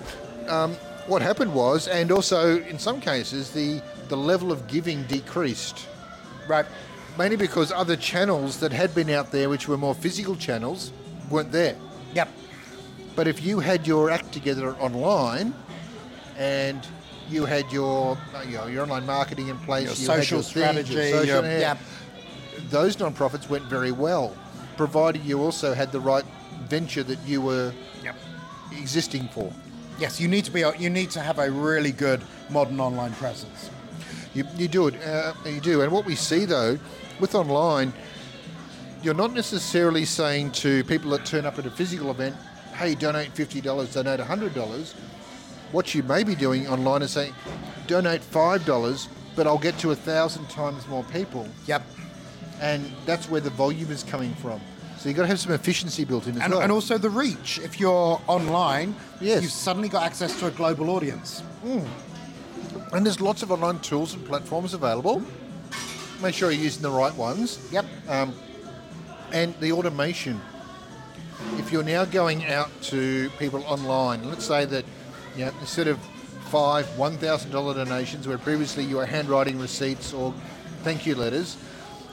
um, 0.48 0.74
what 1.06 1.22
happened 1.22 1.54
was, 1.54 1.88
and 1.88 2.12
also 2.12 2.60
in 2.64 2.80
some 2.80 3.00
cases, 3.00 3.52
the 3.52 3.82
the 4.10 4.18
level 4.18 4.52
of 4.52 4.68
giving 4.68 5.04
decreased 5.04 5.86
Right. 6.48 6.66
Mainly 7.18 7.38
because 7.38 7.72
other 7.72 7.96
channels 7.96 8.60
that 8.60 8.72
had 8.72 8.94
been 8.94 9.10
out 9.10 9.32
there, 9.32 9.50
which 9.50 9.68
were 9.68 9.78
more 9.78 9.96
physical 9.96 10.36
channels, 10.36 10.92
weren't 11.30 11.52
there. 11.52 11.76
Yep. 12.14 12.30
But 13.16 13.28
if 13.28 13.44
you 13.44 13.60
had 13.60 13.88
your 13.88 14.10
act 14.12 14.32
together 14.32 14.76
online, 14.76 15.54
and 16.38 16.86
you 17.30 17.46
had 17.46 17.70
your 17.72 18.18
uh, 18.36 18.42
you 18.44 18.58
know, 18.58 18.68
your 18.68 18.84
online 18.84 19.06
marketing 19.06 19.48
in 19.50 19.58
place, 19.60 19.84
Your 19.86 19.92
you 20.18 20.24
social 20.24 20.38
your 20.38 20.44
things, 20.44 20.54
your 20.90 21.02
strategy, 21.04 21.12
social- 21.12 21.44
your- 21.50 21.60
yeah. 21.60 21.78
those 22.70 22.98
non-profits 23.00 23.50
went 23.50 23.66
very 23.66 23.92
well, 23.92 24.36
provided 24.78 25.24
you 25.26 25.42
also 25.42 25.74
had 25.74 25.92
the 25.92 26.00
right 26.00 26.24
venture 26.70 27.04
that 27.04 27.20
you 27.26 27.42
were 27.42 27.74
Yep. 28.04 28.16
existing 28.80 29.28
for. 29.30 29.52
Yes, 30.00 30.22
you 30.22 30.28
need 30.28 30.46
to 30.46 30.52
be. 30.52 30.64
You 30.78 30.90
need 30.92 31.10
to 31.12 31.20
have 31.22 31.40
a 31.40 31.50
really 31.50 31.92
good 31.92 32.22
modern 32.52 32.80
online 32.80 33.14
presence. 33.14 33.72
You, 34.38 34.46
you 34.56 34.68
do 34.68 34.86
it, 34.88 34.96
uh, 35.04 35.34
you 35.46 35.60
do. 35.60 35.82
And 35.82 35.92
what 35.92 36.06
we 36.06 36.14
see 36.14 36.46
though, 36.46 36.78
with 37.20 37.34
online, 37.34 37.92
you're 39.02 39.16
not 39.16 39.34
necessarily 39.34 40.06
saying 40.06 40.52
to 40.64 40.84
people 40.84 41.10
that 41.12 41.26
turn 41.26 41.46
up 41.48 41.58
at 41.58 41.66
a 41.66 41.72
physical 41.72 42.12
event, 42.12 42.36
hey, 42.76 42.94
donate 42.94 43.34
$50, 43.34 43.94
donate 43.94 44.20
$100. 44.20 44.94
What 45.72 45.96
you 45.96 46.04
may 46.04 46.24
be 46.24 46.36
doing 46.36 46.68
online 46.68 47.02
is 47.02 47.12
saying, 47.12 47.34
donate 47.88 48.22
$5, 48.22 49.08
but 49.36 49.48
I'll 49.48 49.58
get 49.58 49.78
to 49.80 49.90
a 49.92 49.96
thousand 49.96 50.48
times 50.50 50.88
more 50.88 51.04
people. 51.06 51.48
Yep. 51.66 51.82
And 52.62 52.92
that's 53.08 53.28
where 53.30 53.42
the 53.42 53.50
volume 53.50 53.90
is 53.92 54.04
coming 54.04 54.34
from. 54.36 54.62
So 54.98 55.10
you've 55.10 55.16
got 55.16 55.24
to 55.24 55.28
have 55.30 55.40
some 55.40 55.52
efficiency 55.54 56.06
built 56.06 56.28
in 56.28 56.36
as 56.38 56.42
And, 56.44 56.54
well. 56.54 56.62
and 56.62 56.72
also 56.72 56.98
the 57.00 57.10
reach. 57.10 57.60
If 57.60 57.80
you're 57.80 58.22
online, 58.28 58.96
Yes. 59.20 59.42
you've 59.42 59.52
suddenly 59.52 59.90
got 59.90 60.04
access 60.04 60.40
to 60.40 60.48
a 60.48 60.52
global 60.52 60.90
audience. 60.92 61.42
And 62.94 63.06
there's 63.06 63.20
lots 63.20 63.44
of 63.44 63.52
online 63.52 63.80
tools 63.80 64.14
and 64.14 64.26
platforms 64.26 64.74
available. 64.74 65.22
Make 66.22 66.34
sure 66.34 66.52
you're 66.52 66.64
using 66.64 66.82
the 66.82 66.90
right 66.90 67.14
ones. 67.16 67.60
Yep. 67.72 67.86
Um, 68.08 68.34
and 69.32 69.54
the 69.60 69.72
automation. 69.74 70.40
If 71.58 71.72
you're 71.72 71.84
now 71.84 72.06
going 72.06 72.46
out 72.46 72.70
to 72.84 73.30
people 73.38 73.64
online, 73.66 74.28
let's 74.28 74.46
say 74.46 74.66
that 74.66 74.86
you 75.36 75.46
know, 75.46 75.52
instead 75.60 75.88
of 75.88 76.00
five 76.50 76.86
$1,000 76.98 77.52
donations 77.76 78.28
where 78.28 78.38
previously 78.38 78.84
you 78.84 78.96
were 78.96 79.06
handwriting 79.06 79.60
receipts 79.60 80.14
or 80.14 80.34
thank 80.84 81.06
you 81.06 81.14
letters, 81.14 81.58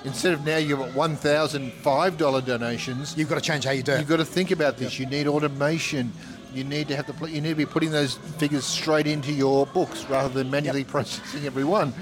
instead 0.04 0.34
of 0.34 0.44
now 0.44 0.56
you've 0.56 0.78
got 0.78 0.90
$1,005 0.90 2.44
donations, 2.44 3.16
You've 3.16 3.28
got 3.28 3.36
to 3.36 3.40
change 3.40 3.64
how 3.64 3.70
you 3.70 3.82
do 3.82 3.92
it. 3.92 4.00
You've 4.00 4.08
got 4.08 4.16
to 4.16 4.24
think 4.24 4.50
about 4.50 4.76
this. 4.76 4.98
You 4.98 5.06
need 5.06 5.26
automation. 5.26 6.12
You 6.54 6.64
need 6.64 6.88
to 6.88 6.96
have 6.96 7.06
the. 7.06 7.12
pl- 7.12 7.28
You 7.28 7.40
need 7.40 7.50
to 7.50 7.54
be 7.56 7.66
putting 7.66 7.90
those 7.90 8.14
figures 8.14 8.64
straight 8.64 9.06
into 9.06 9.32
your 9.32 9.66
books 9.66 10.04
rather 10.04 10.28
than 10.28 10.50
manually 10.50 10.84
processing 10.84 11.44
every 11.46 11.64
one. 11.64 11.92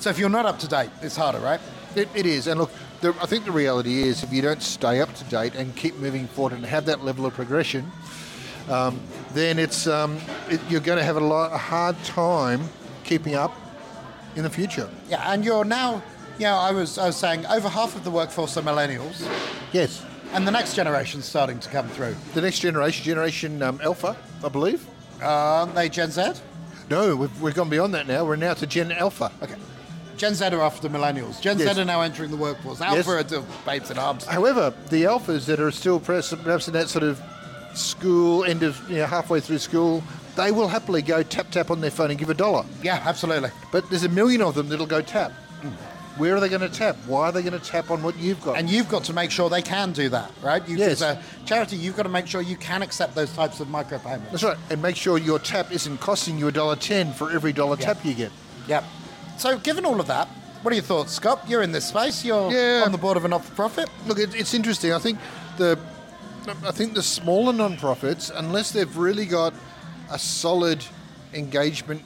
So 0.00 0.10
if 0.10 0.18
you're 0.18 0.28
not 0.28 0.46
up 0.46 0.58
to 0.60 0.68
date, 0.68 0.90
it's 1.00 1.16
harder, 1.16 1.38
right? 1.38 1.60
It, 1.94 2.08
it 2.14 2.26
is, 2.26 2.46
and 2.48 2.60
look, 2.60 2.70
the, 3.00 3.14
I 3.22 3.26
think 3.26 3.44
the 3.44 3.52
reality 3.52 4.02
is 4.02 4.22
if 4.22 4.32
you 4.32 4.42
don't 4.42 4.60
stay 4.62 5.00
up 5.00 5.14
to 5.14 5.24
date 5.24 5.54
and 5.54 5.74
keep 5.76 5.96
moving 5.96 6.26
forward 6.26 6.52
and 6.54 6.64
have 6.66 6.84
that 6.86 7.02
level 7.04 7.24
of 7.24 7.32
progression, 7.34 7.90
um, 8.68 9.00
then 9.32 9.58
it's 9.58 9.86
um, 9.86 10.18
it, 10.50 10.60
you're 10.68 10.80
going 10.82 10.98
to 10.98 11.04
have 11.04 11.16
a, 11.16 11.20
lot, 11.20 11.52
a 11.52 11.56
hard 11.56 11.96
time 12.04 12.60
keeping 13.04 13.34
up 13.34 13.54
in 14.34 14.42
the 14.42 14.50
future. 14.50 14.90
Yeah, 15.08 15.32
and 15.32 15.44
you're 15.44 15.64
now, 15.64 16.02
you 16.38 16.44
know, 16.44 16.56
I 16.56 16.72
was, 16.72 16.98
I 16.98 17.06
was 17.06 17.16
saying 17.16 17.46
over 17.46 17.68
half 17.68 17.94
of 17.96 18.04
the 18.04 18.10
workforce 18.10 18.56
are 18.56 18.62
millennials, 18.62 19.26
Yes. 19.72 20.02
And 20.36 20.46
the 20.46 20.50
next 20.50 20.74
generation's 20.74 21.24
starting 21.24 21.58
to 21.58 21.68
come 21.70 21.88
through. 21.88 22.14
The 22.34 22.42
next 22.42 22.58
generation, 22.58 23.02
Generation 23.04 23.62
um, 23.62 23.80
Alpha, 23.82 24.14
I 24.44 24.48
believe. 24.50 24.86
Aren't 25.22 25.74
they 25.74 25.88
Gen 25.88 26.10
Z? 26.10 26.32
No, 26.90 27.16
we've, 27.16 27.40
we've 27.42 27.54
gone 27.54 27.70
beyond 27.70 27.94
that 27.94 28.06
now. 28.06 28.22
We're 28.24 28.36
now 28.36 28.52
to 28.54 28.66
Gen 28.66 28.92
Alpha. 28.92 29.32
Okay. 29.42 29.54
Gen 30.18 30.34
Z 30.34 30.44
are 30.44 30.60
after 30.60 30.86
the 30.86 30.96
millennials. 30.96 31.40
Gen 31.40 31.58
Yes. 31.58 31.74
Z 31.74 31.80
are 31.80 31.84
now 31.86 32.02
entering 32.02 32.30
the 32.30 32.36
workforce. 32.36 32.82
Alpha 32.82 32.96
Yes. 32.96 33.08
are 33.08 33.26
still 33.26 33.46
babes 33.64 33.90
in 33.90 33.98
arms. 33.98 34.26
However, 34.26 34.74
the 34.90 35.04
alphas 35.04 35.46
that 35.46 35.58
are 35.58 35.70
still 35.70 35.98
perhaps, 35.98 36.34
perhaps 36.34 36.68
in 36.68 36.74
that 36.74 36.88
sort 36.90 37.02
of 37.04 37.20
school, 37.74 38.44
end 38.44 38.62
of, 38.62 38.78
you 38.90 38.98
know, 38.98 39.06
halfway 39.06 39.40
through 39.40 39.58
school, 39.58 40.04
they 40.36 40.52
will 40.52 40.68
happily 40.68 41.00
go 41.00 41.22
tap 41.22 41.50
tap 41.50 41.70
on 41.70 41.80
their 41.80 41.90
phone 41.90 42.10
and 42.10 42.18
give 42.18 42.28
a 42.28 42.34
dollar. 42.34 42.64
Yeah, 42.82 43.02
absolutely. 43.06 43.50
But 43.72 43.88
there's 43.88 44.04
a 44.04 44.08
million 44.10 44.42
of 44.42 44.54
them 44.54 44.68
that'll 44.68 44.86
go 44.86 45.00
tap. 45.00 45.32
Where 46.16 46.34
are 46.36 46.40
they 46.40 46.48
going 46.48 46.62
to 46.62 46.68
tap? 46.68 46.96
Why 47.06 47.26
are 47.28 47.32
they 47.32 47.42
going 47.42 47.58
to 47.58 47.64
tap 47.64 47.90
on 47.90 48.02
what 48.02 48.16
you've 48.18 48.42
got? 48.42 48.56
And 48.58 48.70
you've 48.70 48.88
got 48.88 49.04
to 49.04 49.12
make 49.12 49.30
sure 49.30 49.50
they 49.50 49.62
can 49.62 49.92
do 49.92 50.08
that, 50.08 50.30
right? 50.42 50.66
You, 50.68 50.76
Yes. 50.78 51.02
As 51.02 51.02
a 51.02 51.22
charity, 51.44 51.76
you've 51.76 51.96
got 51.96 52.04
to 52.04 52.08
make 52.08 52.26
sure 52.26 52.40
you 52.40 52.56
can 52.56 52.82
accept 52.82 53.14
those 53.14 53.32
types 53.32 53.60
of 53.60 53.68
micropayments. 53.68 54.30
That's 54.30 54.42
right. 54.44 54.56
And 54.70 54.80
make 54.80 54.96
sure 54.96 55.18
your 55.18 55.38
tap 55.38 55.70
isn't 55.72 55.98
costing 56.00 56.38
you 56.38 56.48
a 56.48 56.52
dollar 56.52 56.76
ten 56.76 57.12
for 57.12 57.30
every 57.30 57.52
dollar 57.52 57.76
Yeah. 57.78 57.86
tap 57.86 58.04
you 58.04 58.14
get. 58.14 58.32
Yep. 58.68 58.84
So, 59.36 59.58
given 59.58 59.84
all 59.84 60.00
of 60.00 60.06
that, 60.06 60.28
what 60.62 60.72
are 60.72 60.74
your 60.74 60.84
thoughts, 60.84 61.12
Scott? 61.12 61.44
You're 61.46 61.62
in 61.62 61.72
this 61.72 61.84
space. 61.86 62.24
You're 62.24 62.50
Yeah. 62.50 62.82
on 62.86 62.92
the 62.92 62.98
board 62.98 63.16
of 63.18 63.24
a 63.24 63.28
not-for-profit. 63.28 63.88
Look, 64.06 64.18
it, 64.18 64.34
it's 64.34 64.54
interesting. 64.54 64.92
I 64.92 64.98
think 64.98 65.18
the 65.58 65.78
I 66.64 66.70
think 66.70 66.94
the 66.94 67.02
smaller 67.02 67.52
non-profits, 67.52 68.30
unless 68.34 68.70
they've 68.70 68.96
really 68.96 69.26
got 69.26 69.52
a 70.12 70.18
solid 70.18 70.84
engagement 71.34 72.02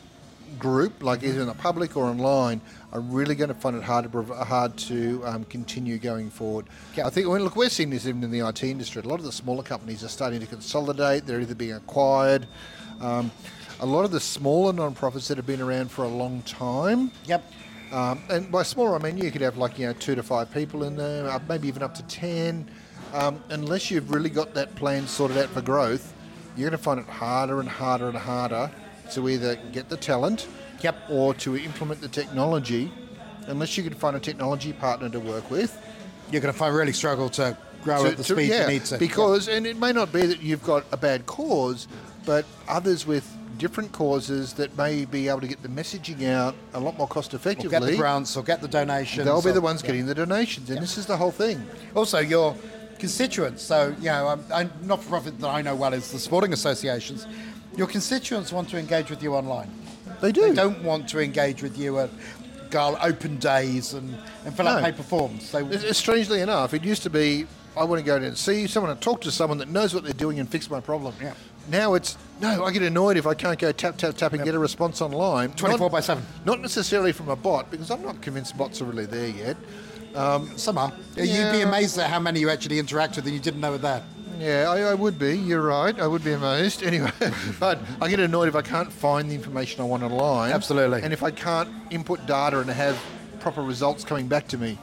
group, 0.58 1.02
like 1.02 1.22
either 1.22 1.40
in 1.40 1.46
the 1.46 1.54
public 1.54 1.96
or 1.96 2.04
online, 2.04 2.60
are 2.92 3.00
really 3.00 3.34
going 3.34 3.48
to 3.48 3.54
find 3.54 3.76
it 3.76 3.82
hard 3.82 4.04
to 4.04 4.10
prov- 4.10 4.46
hard 4.46 4.76
to 4.76 5.22
um, 5.24 5.44
continue 5.44 5.98
going 5.98 6.30
forward. 6.30 6.66
I 7.02 7.10
think. 7.10 7.28
Well, 7.28 7.40
look, 7.40 7.56
we're 7.56 7.68
seeing 7.68 7.90
this 7.90 8.06
even 8.06 8.22
in 8.24 8.30
the 8.30 8.46
IT 8.46 8.62
industry. 8.62 9.02
A 9.02 9.06
lot 9.06 9.18
of 9.18 9.24
the 9.24 9.32
smaller 9.32 9.62
companies 9.62 10.04
are 10.04 10.08
starting 10.08 10.40
to 10.40 10.46
consolidate. 10.46 11.26
They're 11.26 11.40
either 11.40 11.54
being 11.54 11.72
acquired. 11.72 12.46
Um, 13.00 13.30
a 13.80 13.86
lot 13.86 14.04
of 14.04 14.10
the 14.10 14.20
smaller 14.20 14.72
non-profits 14.72 15.28
that 15.28 15.38
have 15.38 15.46
been 15.46 15.60
around 15.60 15.90
for 15.90 16.04
a 16.04 16.08
long 16.08 16.42
time. 16.42 17.10
Yep. 17.24 17.50
Um, 17.92 18.22
and 18.28 18.52
by 18.52 18.62
smaller, 18.62 18.94
I 18.94 18.98
mean 18.98 19.18
you 19.18 19.30
could 19.30 19.40
have 19.40 19.56
like 19.56 19.78
you 19.78 19.86
know 19.86 19.92
two 19.94 20.14
to 20.14 20.22
five 20.22 20.52
people 20.52 20.84
in 20.84 20.96
there, 20.96 21.40
maybe 21.48 21.68
even 21.68 21.82
up 21.82 21.94
to 21.94 22.02
ten. 22.04 22.68
Um, 23.12 23.42
unless 23.48 23.90
you've 23.90 24.12
really 24.12 24.30
got 24.30 24.54
that 24.54 24.74
plan 24.76 25.08
sorted 25.08 25.36
out 25.38 25.48
for 25.48 25.60
growth, 25.60 26.14
you're 26.56 26.68
going 26.70 26.78
to 26.78 26.82
find 26.82 27.00
it 27.00 27.06
harder 27.06 27.58
and 27.58 27.68
harder 27.68 28.08
and 28.08 28.16
harder 28.16 28.70
to 29.12 29.28
either 29.28 29.56
get 29.72 29.88
the 29.88 29.96
talent, 29.96 30.46
Yep. 30.82 30.96
or 31.10 31.34
to 31.34 31.56
implement 31.56 32.00
the 32.00 32.08
technology. 32.08 32.90
Unless 33.46 33.76
you 33.76 33.82
can 33.82 33.94
find 33.94 34.16
a 34.16 34.20
technology 34.20 34.72
partner 34.72 35.08
to 35.10 35.20
work 35.20 35.50
with, 35.50 35.76
You're 36.30 36.40
going 36.40 36.52
to 36.52 36.58
find 36.58 36.74
really 36.74 36.92
struggle 36.92 37.28
to 37.30 37.56
grow 37.82 38.04
to- 38.04 38.10
at 38.10 38.16
the 38.16 38.22
to- 38.24 38.34
speed 38.34 38.50
yeah, 38.50 38.62
you 38.62 38.74
need 38.74 38.84
to. 38.86 38.98
Because, 38.98 39.48
and 39.48 39.66
it 39.66 39.76
may 39.78 39.92
not 39.92 40.12
be 40.12 40.26
that 40.26 40.40
you've 40.42 40.62
got 40.62 40.84
a 40.92 40.96
bad 40.96 41.26
cause, 41.26 41.88
but 42.24 42.44
others 42.68 43.06
with 43.06 43.28
different 43.58 43.90
causes 43.92 44.52
that 44.54 44.76
may 44.78 45.04
be 45.04 45.28
able 45.28 45.40
to 45.40 45.46
get 45.48 45.60
the 45.62 45.68
messaging 45.68 46.26
out 46.28 46.54
a 46.72 46.80
lot 46.80 46.96
more 46.96 47.08
cost 47.08 47.34
Or 47.34 47.36
effectively. 47.38 47.68
get 47.70 47.82
the 47.82 47.96
grants 47.96 48.36
or 48.36 48.42
get 48.44 48.62
the 48.62 48.68
donations. 48.68 49.24
They'll 49.26 49.42
be 49.42 49.50
or- 49.50 49.54
the 49.54 49.60
ones 49.60 49.80
yeah. 49.82 49.88
getting 49.88 50.06
the 50.06 50.14
donations, 50.14 50.70
and 50.70 50.80
this 50.80 50.96
is 50.96 51.06
the 51.06 51.16
whole 51.16 51.32
thing. 51.32 51.62
Also, 51.94 52.18
your 52.20 52.54
constituents. 52.98 53.62
So, 53.62 53.94
you 53.98 54.06
know, 54.06 54.38
I'm 54.54 54.70
not 54.84 55.02
for 55.02 55.08
profit 55.10 55.40
that 55.40 55.48
I 55.48 55.62
know 55.62 55.74
well 55.74 55.92
is 55.94 56.12
the 56.12 56.18
sporting 56.18 56.52
associations. 56.52 57.26
Your 57.80 57.88
constituents 57.88 58.52
want 58.52 58.68
to 58.68 58.76
engage 58.76 59.08
with 59.08 59.22
you 59.22 59.34
online. 59.34 59.70
They 60.20 60.32
do. 60.32 60.42
They 60.42 60.54
don't 60.54 60.82
want 60.84 61.08
to 61.08 61.18
engage 61.18 61.62
with 61.62 61.78
you 61.78 61.98
at 62.00 62.10
gal 62.68 62.98
open 63.00 63.38
days 63.38 63.94
and, 63.94 64.18
and 64.44 64.54
fill 64.54 64.68
out 64.68 64.82
paper 64.84 65.02
forms. 65.02 65.54
It's- 65.54 65.82
it's 65.82 65.98
strangely 65.98 66.42
enough, 66.42 66.74
it 66.74 66.84
used 66.84 67.02
to 67.04 67.10
be 67.10 67.46
I 67.74 67.84
want 67.84 68.00
to 68.00 68.04
go 68.04 68.18
down 68.18 68.26
and 68.28 68.36
see 68.36 68.66
someone 68.66 68.90
and 68.90 69.00
talk 69.00 69.22
to 69.22 69.30
someone 69.30 69.56
that 69.58 69.68
knows 69.68 69.94
what 69.94 70.04
they're 70.04 70.12
doing 70.12 70.40
and 70.40 70.46
fix 70.46 70.68
my 70.68 70.80
problem. 70.80 71.14
Yeah. 71.22 71.32
Now 71.70 71.94
it's 71.94 72.18
no, 72.42 72.64
I 72.64 72.70
get 72.70 72.82
annoyed 72.82 73.16
if 73.16 73.26
I 73.26 73.32
can't 73.32 73.58
go 73.58 73.72
tap 73.72 73.96
tap 73.96 74.14
tap 74.14 74.34
and 74.34 74.44
get 74.44 74.54
a 74.54 74.58
response 74.58 75.00
online. 75.00 75.52
24 75.52 75.86
Not- 75.86 75.92
by 75.92 76.00
7. 76.00 76.22
Not 76.44 76.60
necessarily 76.60 77.12
from 77.12 77.30
a 77.30 77.36
bot 77.36 77.70
because 77.70 77.90
I'm 77.90 78.02
not 78.02 78.20
convinced 78.20 78.58
bots 78.58 78.82
are 78.82 78.84
really 78.84 79.06
there 79.06 79.28
yet. 79.28 79.56
Um, 80.14 80.50
Some 80.58 80.76
are. 80.76 80.92
You'd 81.16 81.52
be 81.52 81.62
amazed 81.62 81.96
at 81.96 82.10
how 82.10 82.20
many 82.20 82.40
you 82.40 82.50
actually 82.50 82.78
interact 82.78 83.16
with 83.16 83.24
and 83.24 83.32
you 83.32 83.40
didn't 83.40 83.62
know 83.62 83.70
were 83.70 83.78
there. 83.78 84.02
Yeah, 84.40 84.70
I, 84.70 84.80
I 84.90 84.94
would 84.94 85.18
be. 85.18 85.36
You're 85.36 85.60
right. 85.60 85.98
I 86.00 86.06
would 86.06 86.24
be 86.24 86.32
amazed. 86.32 86.82
Anyway, 86.82 87.12
but 87.60 87.78
I 88.00 88.08
get 88.08 88.20
annoyed 88.20 88.48
if 88.48 88.56
I 88.56 88.62
can't 88.62 88.90
find 88.90 89.30
the 89.30 89.34
information 89.34 89.82
I 89.82 89.84
want 89.84 90.02
online. 90.02 90.50
Absolutely. 90.50 91.02
And 91.02 91.12
if 91.12 91.22
I 91.22 91.30
can't 91.30 91.68
input 91.90 92.24
data 92.26 92.58
and 92.60 92.70
have 92.70 92.98
proper 93.40 93.62
results 93.62 94.02
coming 94.02 94.28
back 94.28 94.48
to 94.48 94.58
me, 94.58 94.78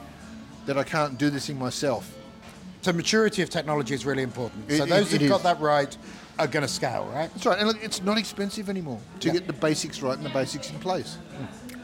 that 0.67 0.77
I 0.77 0.83
can't 0.83 1.17
do 1.17 1.31
this 1.31 1.47
thing 1.47 1.57
myself. 1.57 2.15
So 2.83 2.93
maturity 2.93 3.41
of 3.41 3.49
technology 3.49 3.95
is 3.95 4.05
really 4.05 4.21
important. 4.21 4.71
So 4.71 4.85
those 4.85 5.11
who've 5.11 5.27
got 5.27 5.41
that 5.43 5.59
right 5.59 5.97
are 6.37 6.47
going 6.47 6.61
to 6.61 6.71
scale, 6.71 7.09
right? 7.11 7.29
That's 7.33 7.45
right. 7.47 7.57
And 7.57 7.67
look, 7.67 7.83
it's 7.83 8.03
not 8.03 8.19
expensive 8.19 8.69
anymore 8.69 8.99
to 9.21 9.27
Yeah. 9.27 9.33
get 9.33 9.47
the 9.47 9.53
basics 9.53 10.03
right 10.03 10.15
and 10.15 10.23
the 10.25 10.29
basics 10.29 10.69
in 10.69 10.77
place. 10.79 11.17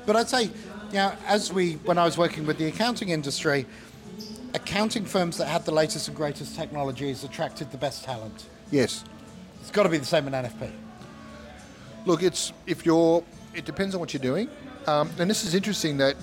But 0.05 0.15
I'd 0.15 0.29
say, 0.29 0.43
you 0.43 0.51
know, 0.93 1.13
as 1.25 1.51
we, 1.51 1.73
when 1.85 1.97
I 1.97 2.05
was 2.05 2.19
working 2.19 2.45
with 2.45 2.59
the 2.59 2.65
accounting 2.67 3.09
industry, 3.09 3.65
accounting 4.53 5.05
firms 5.05 5.37
that 5.37 5.47
had 5.47 5.65
the 5.65 5.71
latest 5.71 6.07
and 6.07 6.17
greatest 6.17 6.55
technologies 6.55 7.23
attracted 7.23 7.71
the 7.71 7.77
best 7.77 8.03
talent. 8.03 8.45
Yes. 8.71 9.03
It's 9.61 9.71
got 9.71 9.83
to 9.83 9.89
be 9.89 9.97
the 9.97 10.05
same 10.05 10.27
in 10.27 10.33
NFP. 10.33 10.71
Look, 12.05 12.23
it's 12.23 12.51
if 12.67 12.85
you're. 12.85 13.23
It 13.53 13.65
depends 13.65 13.93
on 13.93 14.01
what 14.01 14.13
you're 14.13 14.21
doing, 14.21 14.49
um, 14.87 15.11
and 15.19 15.29
this 15.29 15.45
is 15.45 15.53
interesting 15.53 15.97
that 15.97 16.15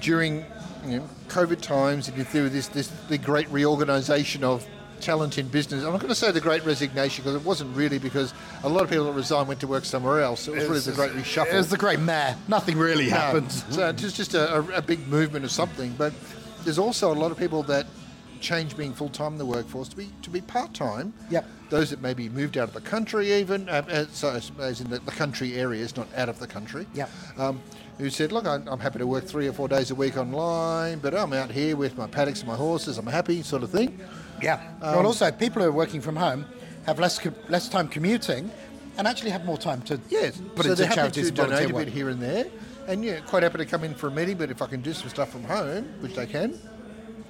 during 0.00 0.44
you 0.84 0.98
know, 0.98 1.08
COVID 1.28 1.60
times, 1.60 2.08
if 2.08 2.18
you 2.18 2.24
through 2.24 2.48
this 2.48 2.66
this 2.68 2.88
the 3.08 3.16
great 3.16 3.48
reorganisation 3.50 4.42
of 4.44 4.66
talent 5.02 5.36
in 5.36 5.48
business. 5.48 5.84
I'm 5.84 5.92
not 5.92 6.00
going 6.00 6.08
to 6.08 6.14
say 6.14 6.30
the 6.30 6.40
great 6.40 6.64
resignation 6.64 7.24
because 7.24 7.34
it 7.34 7.44
wasn't 7.44 7.76
really 7.76 7.98
because 7.98 8.32
a 8.62 8.68
lot 8.68 8.84
of 8.84 8.90
people 8.90 9.04
that 9.06 9.12
resigned 9.12 9.48
went 9.48 9.60
to 9.60 9.66
work 9.66 9.84
somewhere 9.84 10.22
else. 10.22 10.48
It 10.48 10.54
was 10.54 10.64
really 10.64 10.80
the 10.80 10.92
great 10.92 11.12
reshuffle. 11.12 11.52
It 11.52 11.56
was 11.56 11.68
the 11.68 11.76
great 11.76 11.98
mare. 11.98 12.36
Nothing 12.48 12.78
really 12.78 13.10
No. 13.10 13.16
happened. 13.16 13.52
So 13.52 13.88
it's 13.88 14.12
just, 14.12 14.34
a, 14.34 14.60
a 14.76 14.80
big 14.80 15.06
movement 15.08 15.44
of 15.44 15.50
something. 15.50 15.94
But 15.98 16.12
there's 16.64 16.78
also 16.78 17.12
a 17.12 17.14
lot 17.14 17.30
of 17.30 17.38
people 17.38 17.62
that 17.64 17.86
change 18.40 18.76
being 18.76 18.92
full 18.92 19.08
time 19.08 19.32
in 19.32 19.38
the 19.38 19.46
workforce 19.46 19.88
to 19.88 19.96
be 19.96 20.08
to 20.22 20.30
be 20.30 20.40
part 20.40 20.74
time. 20.74 21.12
Yep. 21.30 21.46
Those 21.70 21.90
that 21.90 22.02
maybe 22.02 22.28
moved 22.28 22.58
out 22.58 22.68
of 22.68 22.74
the 22.74 22.80
country, 22.80 23.32
even 23.32 23.68
uh, 23.68 23.82
uh, 23.88 24.04
so 24.12 24.30
as, 24.60 24.80
in 24.80 24.90
the, 24.90 24.98
the 24.98 25.10
country 25.12 25.54
areas, 25.54 25.96
not 25.96 26.06
out 26.16 26.28
of 26.28 26.38
the 26.38 26.46
country. 26.46 26.86
Yep. 26.94 27.10
Um, 27.38 27.60
who 27.98 28.10
said, 28.10 28.32
"Look, 28.32 28.46
I'm, 28.46 28.66
I'm 28.68 28.80
happy 28.80 28.98
to 28.98 29.06
work 29.06 29.24
three 29.24 29.46
or 29.46 29.52
four 29.52 29.68
days 29.68 29.90
a 29.90 29.94
week 29.94 30.16
online, 30.16 30.98
but 30.98 31.14
I'm 31.14 31.32
out 31.32 31.50
here 31.50 31.76
with 31.76 31.96
my 31.96 32.06
paddocks 32.06 32.40
and 32.40 32.48
my 32.48 32.56
horses. 32.56 32.98
I'm 32.98 33.06
happy, 33.06 33.42
sort 33.42 33.62
of 33.62 33.70
thing." 33.70 34.00
Yeah. 34.42 34.54
Um, 34.82 34.96
well, 34.96 35.06
also, 35.06 35.30
people 35.30 35.62
who 35.62 35.68
are 35.68 35.72
working 35.72 36.00
from 36.00 36.16
home 36.16 36.44
have 36.86 36.98
less 36.98 37.18
co- 37.18 37.32
less 37.48 37.68
time 37.68 37.88
commuting 37.88 38.50
and 38.98 39.06
actually 39.06 39.30
have 39.30 39.44
more 39.44 39.56
time 39.56 39.80
to 39.82 39.98
Yes. 40.10 40.36
put 40.54 40.64
so 40.64 40.72
into 40.72 40.74
they're 40.74 40.86
happy 40.88 40.96
charities 40.96 41.26
to 41.30 41.32
donate 41.32 41.70
a 41.70 41.74
bit 41.74 41.88
here 41.88 42.08
and 42.08 42.20
there, 42.20 42.46
and 42.86 43.04
yeah, 43.04 43.20
quite 43.20 43.42
happy 43.42 43.58
to 43.58 43.66
come 43.66 43.84
in 43.84 43.94
for 43.94 44.08
a 44.08 44.10
meeting. 44.10 44.36
But 44.36 44.50
if 44.50 44.62
I 44.62 44.66
can 44.66 44.80
do 44.80 44.92
some 44.92 45.08
stuff 45.08 45.30
from 45.30 45.44
home, 45.44 45.84
which 46.00 46.14
they 46.14 46.26
can, 46.26 46.58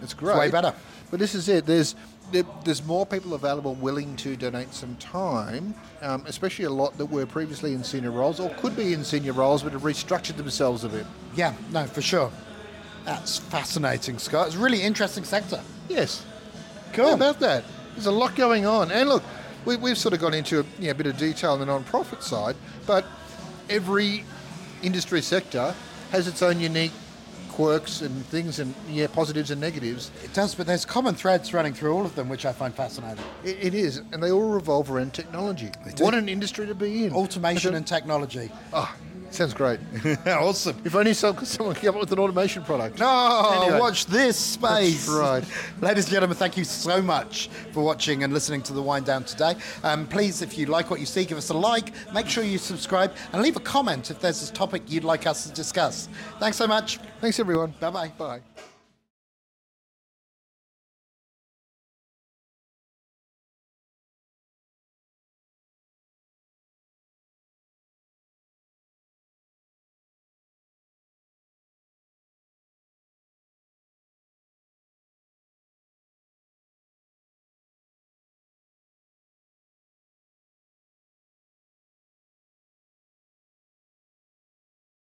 it's 0.03 0.15
great. 0.15 0.39
way 0.39 0.51
better. 0.51 0.75
But 1.11 1.21
this 1.21 1.35
is 1.35 1.49
it. 1.49 1.67
There's 1.67 1.95
there, 2.33 2.45
there's 2.65 2.85
more 2.85 3.05
people 3.05 3.35
available 3.35 3.75
willing 3.75 4.17
to 4.17 4.37
donate 4.37 4.73
some 4.73 4.97
time, 4.97 5.75
um, 6.01 6.25
especially 6.27 6.65
a 6.65 6.71
lot 6.71 6.97
that 6.99 7.07
were 7.07 7.27
previously 7.27 7.75
in 7.75 7.85
senior 7.85 8.11
roles 8.11 8.41
or 8.41 8.49
could 8.55 8.75
be 8.75 8.95
in 8.95 9.05
senior 9.05 9.33
roles 9.33 9.63
but 9.63 9.73
have 9.73 9.83
restructured 9.83 10.37
themselves 10.37 10.85
a 10.85 10.89
bit. 10.89 11.07
Yeah, 11.35 11.55
no, 11.71 11.85
for 11.85 12.03
sure. 12.03 12.31
That's 13.05 13.39
fascinating, 13.39 14.19
Scott. 14.19 14.49
It's 14.49 14.57
a 14.57 14.59
really 14.59 14.83
interesting 14.83 15.25
sector. 15.25 15.61
Yes. 15.89 16.25
Cool. 16.93 17.09
How 17.09 17.15
about 17.15 17.41
that? 17.41 17.65
There's 17.95 18.07
a 18.07 18.13
lot 18.13 18.35
going 18.37 18.65
on. 18.65 18.91
And 18.91 19.09
look, 19.09 19.23
we, 19.65 19.77
we've 19.77 19.99
sort 19.99 20.15
of 20.15 20.21
gone 20.21 20.35
into 20.35 20.61
a, 20.61 20.65
you 20.79 20.87
know, 20.87 20.91
a 20.91 20.95
bit 20.95 21.07
of 21.07 21.19
detail 21.19 21.53
on 21.53 21.61
the 21.61 21.67
non-profit 21.67 22.23
side, 22.23 22.57
but 22.87 23.05
every 23.69 24.25
industry 24.83 25.23
sector 25.23 25.75
has 26.11 26.29
its 26.29 26.43
own 26.43 26.61
unique 26.61 26.93
quirks 27.53 28.01
and 28.01 28.25
things 28.27 28.59
and 28.59 28.75
yeah, 28.89 29.07
positives 29.07 29.51
and 29.51 29.61
negatives. 29.61 30.11
It 30.25 30.33
does, 30.33 30.55
but 30.55 30.67
there's 30.67 30.85
common 30.85 31.15
threads 31.15 31.53
running 31.53 31.75
through 31.75 31.93
all 31.93 32.05
of 32.05 32.15
them, 32.15 32.29
which 32.29 32.47
I 32.47 32.53
find 32.53 32.75
fascinating. 32.75 33.25
It, 33.45 33.59
it 33.61 33.75
is, 33.75 33.99
and 34.13 34.23
they 34.23 34.31
all 34.31 34.51
revolve 34.51 34.91
around 34.91 35.13
technology. 35.13 35.71
What 35.99 36.15
an 36.15 36.29
industry 36.29 36.67
to 36.67 36.75
be 36.75 37.05
in. 37.05 37.13
Automation 37.13 37.75
and 37.75 37.87
technology. 37.87 38.51
Oh, 38.73 38.95
sounds 39.35 39.55
great. 39.55 39.81
awesome. 40.27 40.77
if 40.85 40.95
only 40.95 41.15
some, 41.15 41.45
someone 41.45 41.75
came 41.75 41.91
up 41.91 42.01
with 42.01 42.13
an 42.13 42.19
automation 42.19 42.63
product. 42.65 42.99
Oh, 43.01 43.63
Anyway. 43.63 43.81
watch 43.81 44.07
this 44.07 44.37
space. 44.37 45.07
That's 45.07 45.19
right. 45.19 45.45
Ladies 45.81 46.05
and 46.05 46.13
gentlemen, 46.13 46.37
thank 46.37 46.57
you 46.57 46.65
so 46.65 47.01
much 47.03 47.49
for 47.73 47.83
watching 47.83 48.25
and 48.25 48.33
listening 48.33 48.63
to 48.63 48.73
the 48.73 48.83
Wind 48.83 49.07
Down 49.07 49.25
today. 49.25 49.55
Um, 49.83 50.07
please, 50.07 50.43
if 50.43 50.57
you 50.59 50.67
like 50.67 50.91
what 50.91 51.01
you 51.01 51.07
see, 51.07 51.25
give 51.25 51.39
us 51.39 51.51
a 51.51 51.55
like, 51.55 51.93
make 52.13 52.29
sure 52.29 52.45
you 52.45 52.59
subscribe, 52.59 53.13
and 53.33 53.43
leave 53.43 53.57
a 53.57 53.61
comment 53.61 54.11
if 54.11 54.21
there's 54.21 54.49
a 54.49 54.53
topic 54.53 54.83
you'd 54.89 55.05
like 55.05 55.27
us 55.27 55.47
to 55.47 55.53
discuss. 55.53 56.09
Thanks 56.39 56.57
so 56.57 56.67
much. 56.67 56.99
Thanks, 57.21 57.39
everyone. 57.41 57.75
Bye-bye. 57.81 58.09
Bye. 58.19 58.41